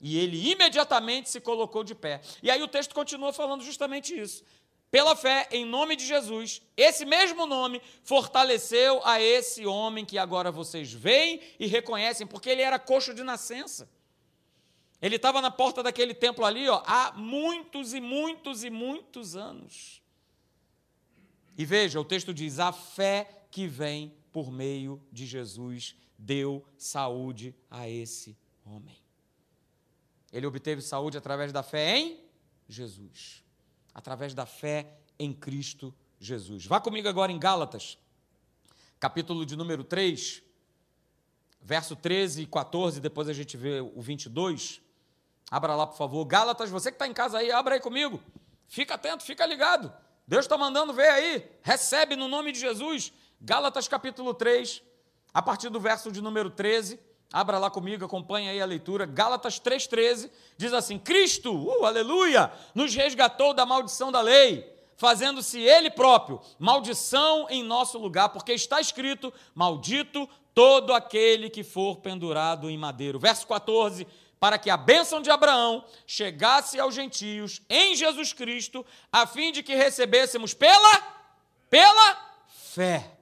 [0.00, 2.20] E ele imediatamente se colocou de pé.
[2.42, 4.44] E aí o texto continua falando justamente isso.
[4.90, 10.50] Pela fé, em nome de Jesus, esse mesmo nome fortaleceu a esse homem que agora
[10.50, 13.88] vocês veem e reconhecem, porque ele era coxo de nascença.
[15.00, 19.99] Ele estava na porta daquele templo ali ó, há muitos e muitos e muitos anos.
[21.56, 27.54] E veja, o texto diz: a fé que vem por meio de Jesus deu saúde
[27.70, 28.96] a esse homem.
[30.32, 32.20] Ele obteve saúde através da fé em
[32.68, 33.42] Jesus,
[33.92, 36.66] através da fé em Cristo Jesus.
[36.66, 37.98] Vá comigo agora em Gálatas,
[39.00, 40.42] capítulo de número 3,
[41.60, 44.80] verso 13 e 14, depois a gente vê o 22.
[45.50, 46.24] Abra lá, por favor.
[46.24, 48.22] Gálatas, você que está em casa aí, abra aí comigo.
[48.68, 49.92] Fica atento, fica ligado.
[50.30, 51.44] Deus está mandando ver aí.
[51.60, 53.12] Recebe no nome de Jesus.
[53.40, 54.80] Gálatas capítulo 3,
[55.34, 57.00] a partir do verso de número 13.
[57.32, 59.06] Abra lá comigo, acompanhe aí a leitura.
[59.06, 65.90] Gálatas 3,13 diz assim: Cristo, uh, aleluia, nos resgatou da maldição da lei, fazendo-se Ele
[65.90, 72.78] próprio maldição em nosso lugar, porque está escrito: Maldito todo aquele que for pendurado em
[72.78, 73.18] madeiro.
[73.18, 74.06] Verso 14:
[74.40, 79.62] para que a bênção de Abraão chegasse aos gentios em Jesus Cristo, a fim de
[79.62, 81.20] que recebêssemos pela
[81.68, 82.16] pela
[82.48, 83.12] fé.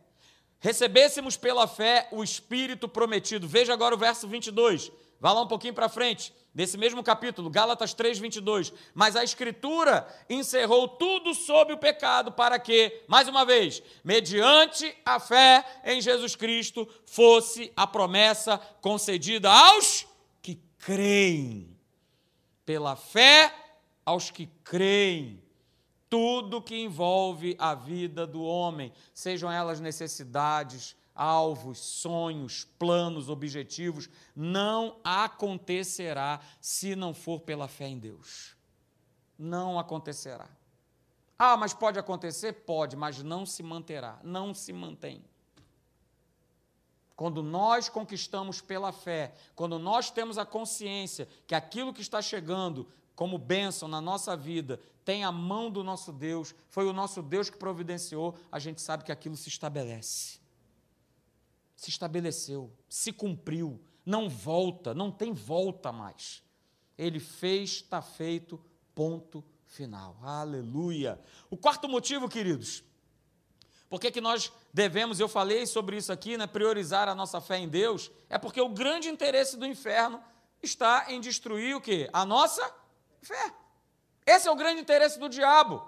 [0.60, 3.46] Recebêssemos pela fé o espírito prometido.
[3.46, 4.90] Veja agora o verso 22.
[5.20, 8.72] Vá lá um pouquinho para frente, desse mesmo capítulo, Gálatas 3, 22.
[8.94, 15.18] Mas a Escritura encerrou tudo sob o pecado, para que, mais uma vez, mediante a
[15.18, 20.07] fé em Jesus Cristo, fosse a promessa concedida aos
[20.78, 21.76] creem.
[22.64, 23.54] Pela fé
[24.04, 25.42] aos que creem.
[26.08, 34.96] Tudo que envolve a vida do homem, sejam elas necessidades, alvos, sonhos, planos, objetivos, não
[35.04, 38.56] acontecerá se não for pela fé em Deus.
[39.38, 40.48] Não acontecerá.
[41.38, 42.52] Ah, mas pode acontecer?
[42.52, 45.22] Pode, mas não se manterá, não se mantém.
[47.18, 52.86] Quando nós conquistamos pela fé, quando nós temos a consciência que aquilo que está chegando
[53.16, 57.50] como bênção na nossa vida tem a mão do nosso Deus, foi o nosso Deus
[57.50, 60.38] que providenciou, a gente sabe que aquilo se estabelece.
[61.74, 66.40] Se estabeleceu, se cumpriu, não volta, não tem volta mais.
[66.96, 70.16] Ele fez, está feito, ponto final.
[70.22, 71.20] Aleluia.
[71.50, 72.84] O quarto motivo, queridos,
[73.88, 77.58] por que, que nós devemos, eu falei sobre isso aqui, né, priorizar a nossa fé
[77.58, 80.22] em Deus, é porque o grande interesse do inferno
[80.62, 82.08] está em destruir o quê?
[82.12, 82.62] A nossa
[83.22, 83.54] fé.
[84.26, 85.86] Esse é o grande interesse do diabo.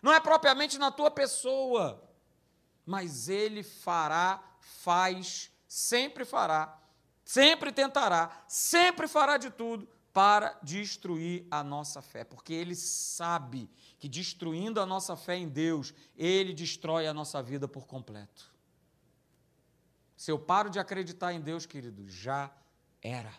[0.00, 2.02] Não é propriamente na tua pessoa,
[2.86, 6.78] mas ele fará, faz, sempre fará,
[7.24, 14.08] sempre tentará, sempre fará de tudo para destruir a nossa fé, porque ele sabe que
[14.08, 18.50] destruindo a nossa fé em Deus, ele destrói a nossa vida por completo.
[20.16, 22.52] Se eu paro de acreditar em Deus, querido, já
[23.00, 23.32] era.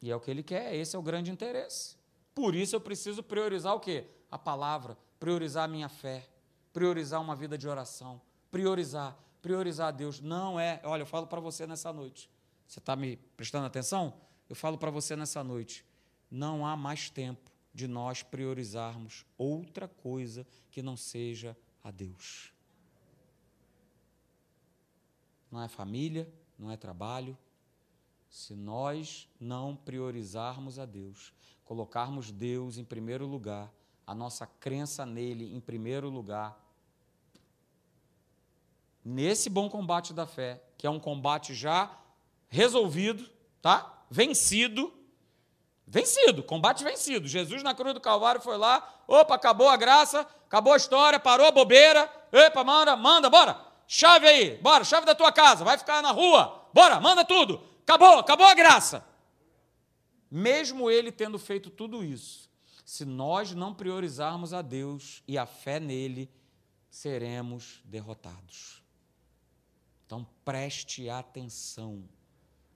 [0.00, 1.96] E é o que ele quer, esse é o grande interesse.
[2.34, 4.06] Por isso eu preciso priorizar o quê?
[4.30, 6.26] A palavra, priorizar a minha fé,
[6.72, 10.20] priorizar uma vida de oração, priorizar, priorizar a Deus.
[10.20, 12.30] Não é, olha, eu falo para você nessa noite.
[12.70, 14.14] Você está me prestando atenção?
[14.48, 15.84] Eu falo para você nessa noite.
[16.30, 22.52] Não há mais tempo de nós priorizarmos outra coisa que não seja a Deus.
[25.50, 27.36] Não é família, não é trabalho,
[28.28, 31.32] se nós não priorizarmos a Deus,
[31.64, 33.68] colocarmos Deus em primeiro lugar,
[34.06, 36.56] a nossa crença nele em primeiro lugar,
[39.04, 41.99] nesse bom combate da fé, que é um combate já
[42.50, 43.30] resolvido,
[43.62, 44.04] tá?
[44.10, 44.92] Vencido.
[45.86, 47.26] Vencido, combate vencido.
[47.26, 51.46] Jesus na cruz do Calvário foi lá, opa, acabou a graça, acabou a história, parou
[51.46, 52.10] a bobeira.
[52.30, 53.58] Epa, manda, manda, bora.
[53.86, 56.68] Chave aí, bora, chave da tua casa, vai ficar na rua.
[56.72, 57.60] Bora, manda tudo.
[57.82, 59.04] Acabou, acabou a graça.
[60.30, 62.48] Mesmo ele tendo feito tudo isso,
[62.84, 66.30] se nós não priorizarmos a Deus e a fé nele,
[66.88, 68.80] seremos derrotados.
[70.06, 72.08] Então preste atenção,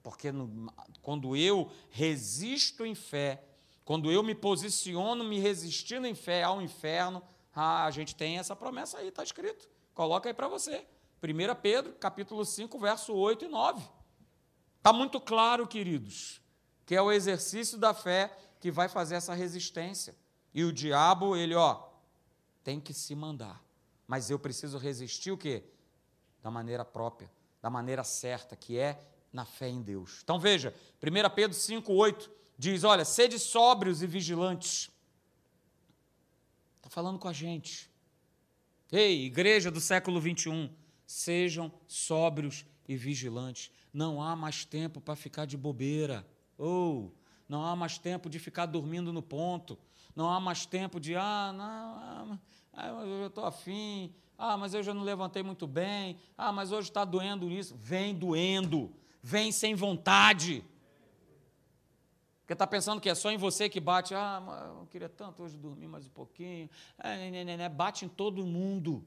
[0.05, 3.43] porque no, quando eu resisto em fé,
[3.87, 7.23] quando eu me posiciono me resistindo em fé ao inferno,
[7.55, 9.67] ah, a gente tem essa promessa aí, está escrito.
[9.95, 10.87] Coloca aí para você.
[11.23, 13.83] 1 Pedro, capítulo 5, verso 8 e 9.
[14.77, 16.43] Está muito claro, queridos,
[16.85, 20.14] que é o exercício da fé que vai fazer essa resistência.
[20.53, 21.83] E o diabo, ele, ó,
[22.62, 23.64] tem que se mandar.
[24.07, 25.64] Mas eu preciso resistir o quê?
[26.43, 30.20] Da maneira própria, da maneira certa, que é na fé em Deus.
[30.23, 34.88] Então veja, 1 Pedro 5,8 diz: olha, sede sóbrios e vigilantes.
[36.77, 37.90] Está falando com a gente.
[38.92, 40.70] Ei, igreja do século 21,
[41.05, 43.73] sejam sóbrios e vigilantes.
[43.92, 46.25] Não há mais tempo para ficar de bobeira.
[46.57, 49.77] Ou oh, não há mais tempo de ficar dormindo no ponto.
[50.14, 52.40] Não há mais tempo de, ah, não,
[52.73, 54.14] ah, eu estou afim.
[54.38, 56.18] Ah, mas eu já não levantei muito bem.
[56.38, 57.75] Ah, mas hoje está doendo isso.
[57.77, 58.94] Vem doendo.
[59.26, 60.62] Vem sem vontade.
[62.40, 64.14] Porque está pensando que é só em você que bate.
[64.14, 66.68] Ah, eu queria tanto hoje dormir mais um pouquinho.
[66.98, 69.02] É, né, né, né, né bate em todo mundo.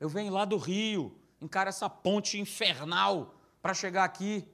[0.00, 4.44] Eu venho lá do Rio encara essa ponte infernal para chegar aqui.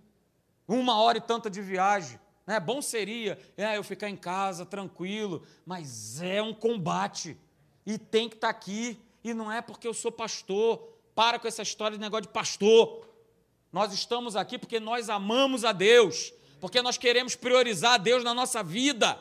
[0.69, 2.21] Uma hora e tanta de viagem.
[2.47, 2.61] Né?
[2.61, 7.39] Bom seria é, eu ficar em casa tranquilo, mas é um combate.
[7.87, 9.01] E tem que estar tá aqui.
[9.25, 10.93] E não é porque eu sou pastor.
[11.15, 13.16] Para com essa história de negócio de pastor.
[13.73, 18.33] Nós estamos aqui porque nós amamos a Deus, porque nós queremos priorizar a Deus na
[18.33, 19.19] nossa vida.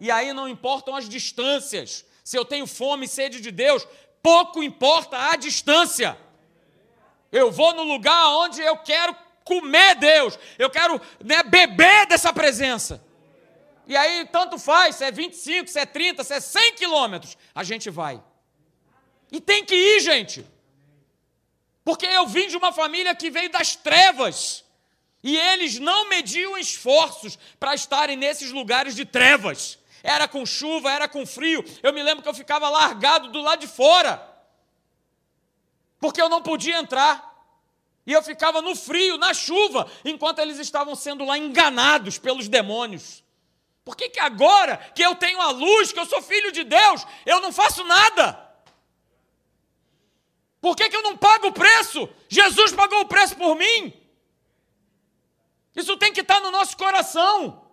[0.00, 2.04] E aí não importam as distâncias.
[2.24, 3.86] Se eu tenho fome e sede de Deus,
[4.22, 6.18] pouco importa a distância.
[7.30, 13.02] Eu vou no lugar onde eu quero comer Deus, eu quero né, beber dessa presença.
[13.86, 17.64] E aí, tanto faz, se é 25, se é 30, se é 100 quilômetros, a
[17.64, 18.22] gente vai.
[19.32, 20.46] E tem que ir, gente.
[21.84, 24.64] Porque eu vim de uma família que veio das trevas.
[25.22, 29.78] E eles não mediam esforços para estarem nesses lugares de trevas.
[30.02, 31.64] Era com chuva, era com frio.
[31.82, 34.30] Eu me lembro que eu ficava largado do lado de fora
[36.00, 37.28] porque eu não podia entrar.
[38.06, 43.22] E eu ficava no frio, na chuva, enquanto eles estavam sendo lá enganados pelos demônios.
[43.84, 47.06] Por que, que agora que eu tenho a luz, que eu sou filho de Deus,
[47.26, 48.49] eu não faço nada?
[50.60, 52.08] Por que, que eu não pago o preço?
[52.28, 53.94] Jesus pagou o preço por mim.
[55.74, 57.64] Isso tem que estar no nosso coração.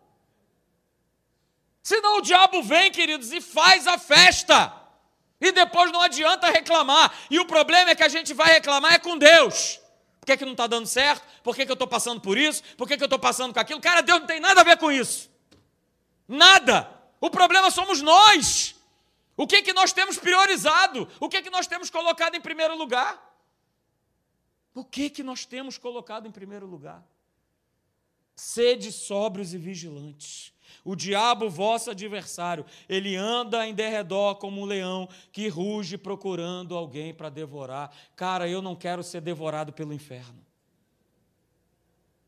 [1.83, 4.73] Senão o diabo vem, queridos, e faz a festa.
[5.39, 7.13] E depois não adianta reclamar.
[7.29, 9.79] E o problema é que a gente vai reclamar é com Deus.
[10.19, 11.25] Por que, que não está dando certo?
[11.43, 12.63] Por que, que eu estou passando por isso?
[12.75, 13.79] Por que, que eu estou passando com aquilo?
[13.79, 15.29] Cara, Deus não tem nada a ver com isso.
[16.27, 16.89] Nada.
[17.19, 18.75] O problema somos nós.
[19.37, 21.07] O que, que nós temos priorizado?
[21.19, 23.23] O que, que nós temos colocado em primeiro lugar?
[24.73, 27.05] O que, que nós temos colocado em primeiro lugar?
[28.35, 30.53] Sede sóbrios e vigilantes.
[30.83, 37.13] O diabo, vosso adversário, ele anda em derredor como um leão que ruge procurando alguém
[37.13, 37.95] para devorar.
[38.15, 40.45] Cara, eu não quero ser devorado pelo inferno.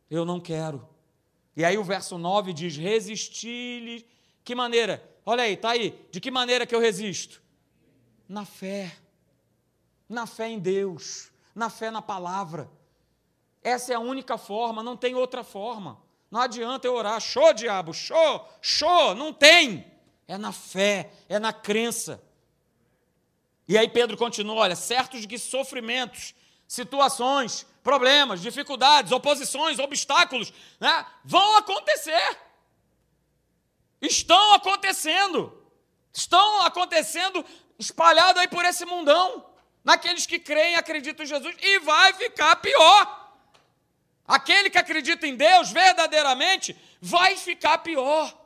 [0.09, 0.87] Eu não quero.
[1.55, 4.05] E aí o verso 9 diz: resistir-lhe.
[4.43, 5.03] Que maneira?
[5.29, 6.07] Olha aí, está aí.
[6.09, 7.39] De que maneira que eu resisto?
[8.27, 8.97] Na fé.
[10.09, 11.29] Na fé em Deus.
[11.53, 12.67] Na fé na palavra.
[13.61, 16.01] Essa é a única forma, não tem outra forma.
[16.31, 19.85] Não adianta eu orar, show, diabo, show, show, não tem.
[20.27, 22.19] É na fé, é na crença.
[23.67, 26.33] E aí Pedro continua: olha, certos de que sofrimentos,
[26.67, 32.48] situações, problemas, dificuldades, oposições, obstáculos, né, vão acontecer.
[34.01, 35.55] Estão acontecendo.
[36.13, 37.45] Estão acontecendo
[37.77, 39.45] espalhado aí por esse mundão,
[39.83, 43.19] naqueles que creem e acreditam em Jesus, e vai ficar pior.
[44.27, 48.37] Aquele que acredita em Deus verdadeiramente vai ficar pior.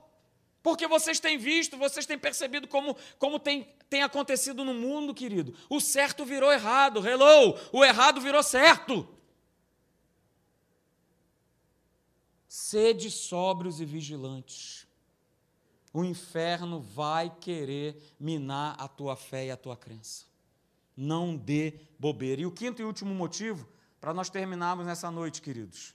[0.62, 5.54] Porque vocês têm visto, vocês têm percebido como, como tem, tem acontecido no mundo, querido.
[5.70, 9.06] O certo virou errado, hello, o errado virou certo.
[12.48, 14.83] Sede sóbrios e vigilantes.
[15.94, 20.26] O inferno vai querer minar a tua fé e a tua crença.
[20.98, 22.42] Não dê bobeira.
[22.42, 23.68] E o quinto e último motivo
[24.02, 25.94] para nós terminarmos nessa noite, queridos.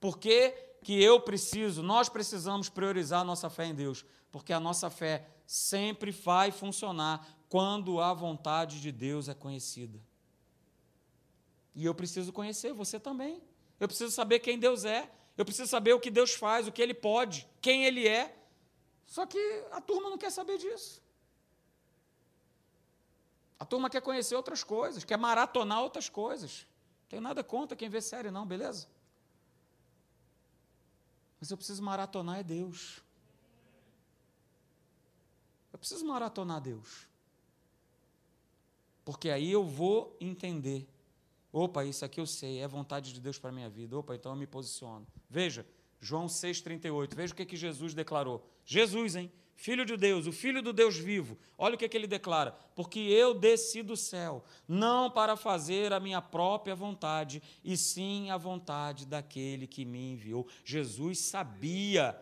[0.00, 0.50] Por que,
[0.82, 4.04] que eu preciso, nós precisamos priorizar a nossa fé em Deus?
[4.32, 10.00] Porque a nossa fé sempre vai funcionar quando a vontade de Deus é conhecida.
[11.74, 13.42] E eu preciso conhecer você também.
[13.78, 15.10] Eu preciso saber quem Deus é.
[15.36, 18.39] Eu preciso saber o que Deus faz, o que Ele pode, quem Ele é.
[19.10, 19.42] Só que
[19.72, 21.02] a turma não quer saber disso.
[23.58, 26.64] A turma quer conhecer outras coisas, quer maratonar outras coisas.
[27.08, 28.86] Tenho nada contra quem vê série, não, beleza?
[31.40, 33.02] Mas eu preciso maratonar é Deus.
[35.72, 37.08] Eu preciso maratonar Deus.
[39.04, 40.88] Porque aí eu vou entender.
[41.52, 43.98] Opa, isso aqui eu sei, é vontade de Deus para a minha vida.
[43.98, 45.04] Opa, então eu me posiciono.
[45.28, 45.66] Veja,
[46.00, 47.12] João 6,38.
[47.12, 48.48] Veja o que, que Jesus declarou.
[48.70, 49.32] Jesus, hein?
[49.56, 51.36] Filho de Deus, o Filho do Deus vivo.
[51.58, 55.98] Olha o que, que ele declara: Porque eu desci do céu, não para fazer a
[55.98, 60.46] minha própria vontade, e sim a vontade daquele que me enviou.
[60.64, 62.16] Jesus sabia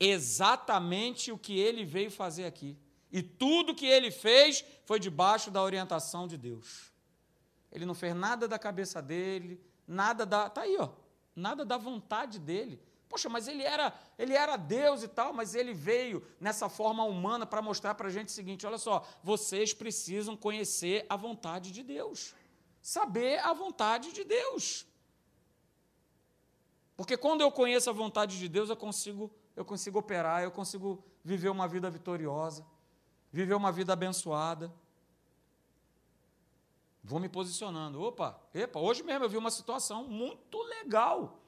[0.00, 2.74] exatamente o que ele veio fazer aqui.
[3.12, 6.90] E tudo que ele fez foi debaixo da orientação de Deus.
[7.70, 10.46] Ele não fez nada da cabeça dele, nada da.
[10.46, 10.88] Está aí, ó.
[11.34, 12.80] Nada da vontade dele.
[13.08, 17.46] Poxa, mas ele era, ele era Deus e tal, mas ele veio nessa forma humana
[17.46, 21.82] para mostrar para a gente o seguinte: olha só, vocês precisam conhecer a vontade de
[21.82, 22.34] Deus,
[22.82, 24.86] saber a vontade de Deus.
[26.96, 31.04] Porque quando eu conheço a vontade de Deus, eu consigo, eu consigo operar, eu consigo
[31.22, 32.66] viver uma vida vitoriosa,
[33.30, 34.72] viver uma vida abençoada.
[37.04, 38.02] Vou me posicionando.
[38.02, 41.38] Opa, epa, hoje mesmo eu vi uma situação muito legal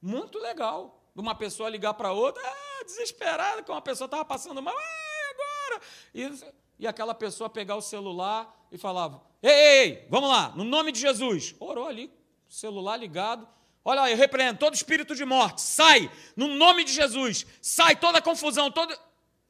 [0.00, 0.96] muito legal.
[1.14, 5.30] De uma pessoa ligar para outra, ah, desesperada, que uma pessoa estava passando mal, ah,
[5.30, 5.82] agora.
[6.14, 10.64] E, e aquela pessoa pegar o celular e falava: ei, ei, ei, vamos lá, no
[10.64, 11.54] nome de Jesus.
[11.58, 12.12] Orou ali,
[12.48, 13.46] celular ligado.
[13.84, 18.20] Olha lá, eu repreendo todo espírito de morte, sai, no nome de Jesus, sai toda
[18.20, 18.96] confusão, todo.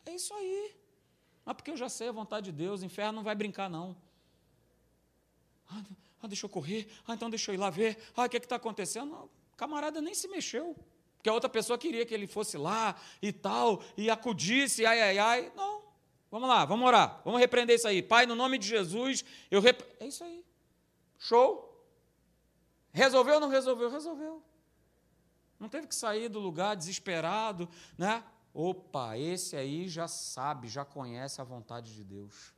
[0.07, 0.74] É isso aí.
[1.44, 3.96] Mas porque eu já sei a vontade de Deus, o inferno não vai brincar, não.
[5.68, 5.82] Ah,
[6.22, 8.40] ah deixa eu correr, ah, então deixa eu ir lá ver, ah, o que é
[8.40, 9.11] está acontecendo?
[9.11, 9.30] Não,
[9.61, 10.75] camarada nem se mexeu.
[11.17, 15.19] Porque a outra pessoa queria que ele fosse lá e tal, e acudisse, ai, ai,
[15.19, 15.53] ai.
[15.55, 15.83] Não.
[16.31, 17.21] Vamos lá, vamos orar.
[17.27, 18.03] Vamos repreender isso aí.
[18.03, 19.85] Pai, no nome de Jesus, eu rep...
[20.01, 20.43] É isso aí.
[21.19, 21.69] Show.
[22.91, 23.91] Resolveu ou não resolveu?
[23.91, 24.43] Resolveu.
[25.59, 28.25] Não teve que sair do lugar desesperado, né?
[28.55, 32.55] Opa, esse aí já sabe, já conhece a vontade de Deus.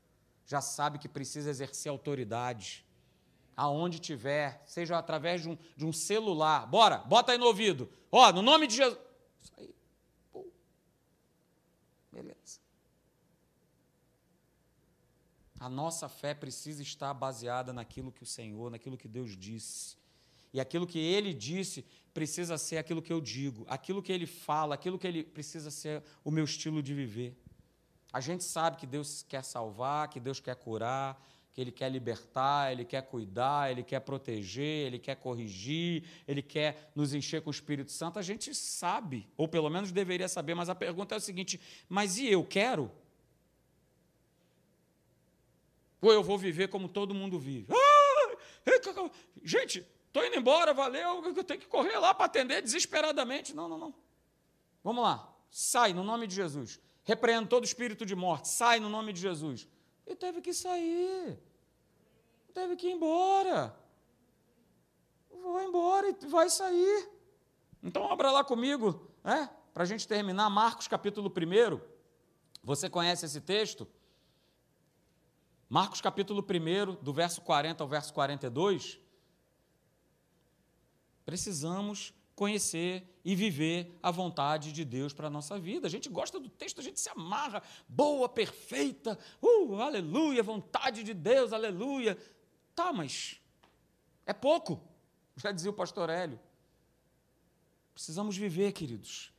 [0.47, 2.87] Já sabe que precisa exercer autoridade
[3.57, 6.67] aonde tiver, seja através de um, de um celular.
[6.67, 7.91] Bora, bota aí no ouvido.
[8.11, 8.99] Ó, no nome de Jesus.
[9.43, 9.75] Isso aí.
[12.13, 12.61] Beleza.
[15.61, 19.97] A nossa fé precisa estar baseada naquilo que o Senhor, naquilo que Deus disse.
[20.53, 24.75] E aquilo que ele disse precisa ser aquilo que eu digo, aquilo que ele fala,
[24.75, 27.35] aquilo que ele precisa ser o meu estilo de viver.
[28.13, 31.19] A gente sabe que Deus quer salvar, que Deus quer curar,
[31.53, 36.91] que Ele quer libertar, Ele quer cuidar, Ele quer proteger, Ele quer corrigir, Ele quer
[36.95, 38.19] nos encher com o Espírito Santo.
[38.19, 42.17] A gente sabe, ou pelo menos deveria saber, mas a pergunta é o seguinte: mas
[42.17, 42.91] e eu quero?
[46.01, 47.73] Ou eu vou viver como todo mundo vive?
[47.73, 49.11] Ah,
[49.45, 53.55] gente, estou indo embora, valeu, eu tenho que correr lá para atender desesperadamente.
[53.55, 53.95] Não, não, não.
[54.83, 56.81] Vamos lá, sai no nome de Jesus.
[57.05, 59.69] Repreendo todo espírito de morte, sai no nome de Jesus.
[60.07, 61.39] E teve que sair.
[62.53, 63.75] Teve que ir embora.
[65.31, 67.09] Vou embora e vai sair.
[67.83, 69.51] Então, abra lá comigo, né?
[69.73, 71.81] para a gente terminar, Marcos capítulo 1.
[72.63, 73.89] Você conhece esse texto?
[75.69, 79.01] Marcos capítulo 1, do verso 40 ao verso 42.
[81.25, 85.87] Precisamos conhecer e viver a vontade de Deus para a nossa vida.
[85.87, 91.15] A gente gosta do texto, a gente se amarra, boa, perfeita, uh, aleluia, vontade de
[91.15, 92.19] Deus, aleluia.
[92.75, 93.41] Tá, mas
[94.27, 94.83] é pouco,
[95.37, 96.41] já dizia o pastor Hélio.
[97.95, 99.33] Precisamos viver, queridos.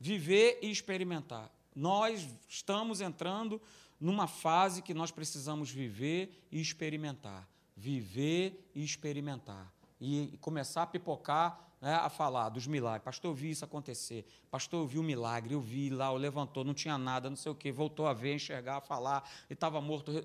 [0.00, 1.48] Viver e experimentar.
[1.76, 3.62] Nós estamos entrando
[4.00, 7.48] numa fase que nós precisamos viver e experimentar.
[7.76, 9.72] Viver e experimentar.
[10.00, 13.04] E começar a pipocar né, a falar dos milagres.
[13.04, 14.24] Pastor, eu vi isso acontecer.
[14.48, 17.50] Pastor, eu vi o milagre, eu vi lá, o levantou, não tinha nada, não sei
[17.50, 20.24] o quê, voltou a ver, enxergar, a falar, e estava morto.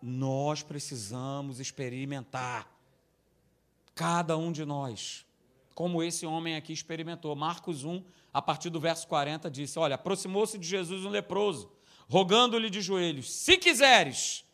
[0.00, 2.72] Nós precisamos experimentar.
[3.94, 5.26] Cada um de nós.
[5.74, 7.36] Como esse homem aqui experimentou.
[7.36, 8.02] Marcos 1,
[8.32, 11.70] a partir do verso 40, disse: Olha, aproximou-se de Jesus um leproso,
[12.08, 14.44] rogando-lhe de joelhos: Se quiseres,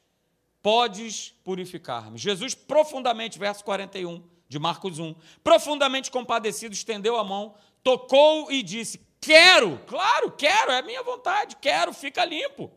[0.61, 2.18] podes purificar-me.
[2.18, 5.14] Jesus, profundamente, verso 41 de Marcos 1.
[5.44, 11.57] Profundamente compadecido, estendeu a mão, tocou e disse: Quero, claro, quero, é a minha vontade,
[11.57, 12.70] quero, fica limpo.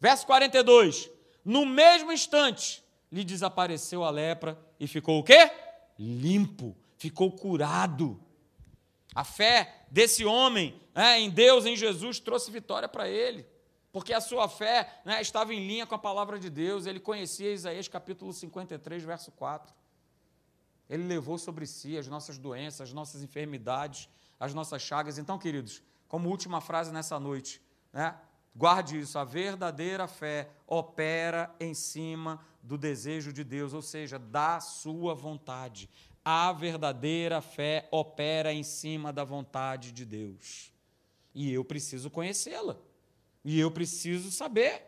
[0.00, 1.10] Verso 42.
[1.44, 5.50] No mesmo instante, lhe desapareceu a lepra e ficou o quê?
[5.98, 8.18] Limpo, ficou curado.
[9.14, 13.46] A fé desse homem né, em Deus, em Jesus, trouxe vitória para ele,
[13.92, 17.52] porque a sua fé né, estava em linha com a palavra de Deus, ele conhecia
[17.52, 19.81] Isaías capítulo 53, verso 4.
[20.88, 24.08] Ele levou sobre si as nossas doenças, as nossas enfermidades,
[24.38, 25.18] as nossas chagas.
[25.18, 27.62] Então, queridos, como última frase nessa noite,
[27.92, 28.18] né?
[28.54, 34.60] Guarde isso, a verdadeira fé opera em cima do desejo de Deus, ou seja, da
[34.60, 35.88] sua vontade.
[36.22, 40.70] A verdadeira fé opera em cima da vontade de Deus.
[41.34, 42.76] E eu preciso conhecê-la.
[43.42, 44.82] E eu preciso saber.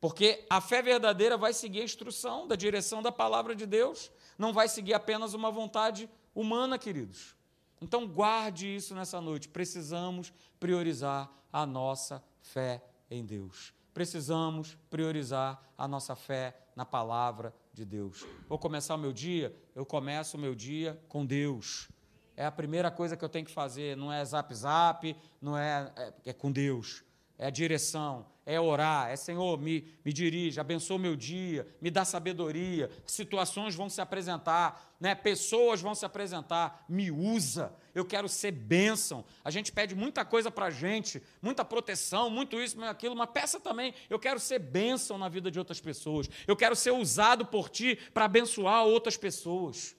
[0.00, 4.54] Porque a fé verdadeira vai seguir a instrução da direção da palavra de Deus não
[4.54, 7.36] vai seguir apenas uma vontade humana, queridos.
[7.78, 9.50] Então, guarde isso nessa noite.
[9.50, 13.74] Precisamos priorizar a nossa fé em Deus.
[13.92, 18.24] Precisamos priorizar a nossa fé na palavra de Deus.
[18.48, 19.54] Vou começar o meu dia?
[19.74, 21.90] Eu começo o meu dia com Deus.
[22.34, 23.94] É a primeira coisa que eu tenho que fazer.
[23.94, 27.04] Não é zap zap, não é, é, é com Deus.
[27.36, 32.04] É a direção, é orar, é Senhor, me, me dirige, abençoa meu dia, me dá
[32.04, 35.14] sabedoria, situações vão se apresentar, né?
[35.14, 39.24] pessoas vão se apresentar, me usa, eu quero ser bênção.
[39.44, 43.30] A gente pede muita coisa para a gente, muita proteção, muito isso, muito aquilo, mas
[43.30, 47.46] peça também, eu quero ser bênção na vida de outras pessoas, eu quero ser usado
[47.46, 49.94] por ti para abençoar outras pessoas.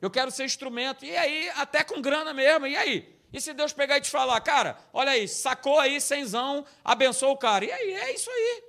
[0.00, 3.21] Eu quero ser instrumento, e aí, até com grana mesmo, e aí?
[3.32, 7.38] E se Deus pegar e te falar, cara, olha aí, sacou aí cenzão, abençoou o
[7.38, 7.64] cara.
[7.64, 8.62] E aí, é isso aí.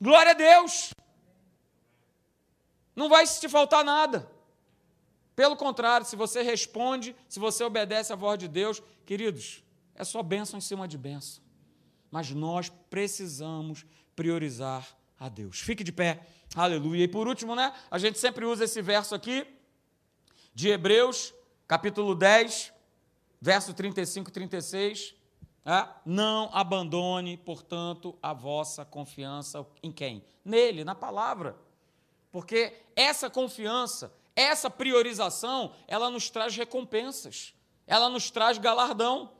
[0.00, 0.92] Glória a Deus.
[2.94, 4.30] Não vai te faltar nada.
[5.34, 10.22] Pelo contrário, se você responde, se você obedece à voz de Deus, queridos, é só
[10.22, 11.42] bênção em cima de bênção.
[12.10, 14.86] Mas nós precisamos priorizar
[15.18, 15.60] a Deus.
[15.60, 16.20] Fique de pé.
[16.54, 17.04] Aleluia.
[17.04, 17.72] E por último, né?
[17.90, 19.46] A gente sempre usa esse verso aqui
[20.52, 21.32] de Hebreus,
[21.66, 22.72] capítulo 10,
[23.40, 25.14] verso 35 e 36.
[25.64, 25.86] É?
[26.06, 30.24] Não abandone, portanto, a vossa confiança em quem?
[30.44, 31.56] Nele, na palavra.
[32.32, 37.54] Porque essa confiança, essa priorização, ela nos traz recompensas,
[37.86, 39.32] ela nos traz galardão.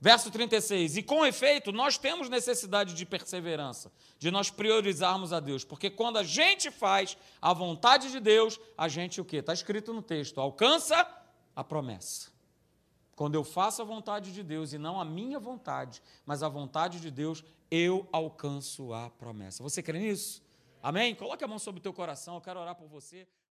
[0.00, 0.98] Verso 36.
[0.98, 6.18] E com efeito, nós temos necessidade de perseverança, de nós priorizarmos a Deus, porque quando
[6.18, 9.38] a gente faz a vontade de Deus, a gente o quê?
[9.38, 11.08] Está escrito no texto, alcança
[11.56, 12.33] a promessa.
[13.16, 17.00] Quando eu faço a vontade de Deus e não a minha vontade, mas a vontade
[17.00, 19.62] de Deus, eu alcanço a promessa.
[19.62, 20.42] Você crê nisso?
[20.82, 21.14] Amém?
[21.14, 23.26] Coloque a mão sobre o teu coração, eu quero orar por você.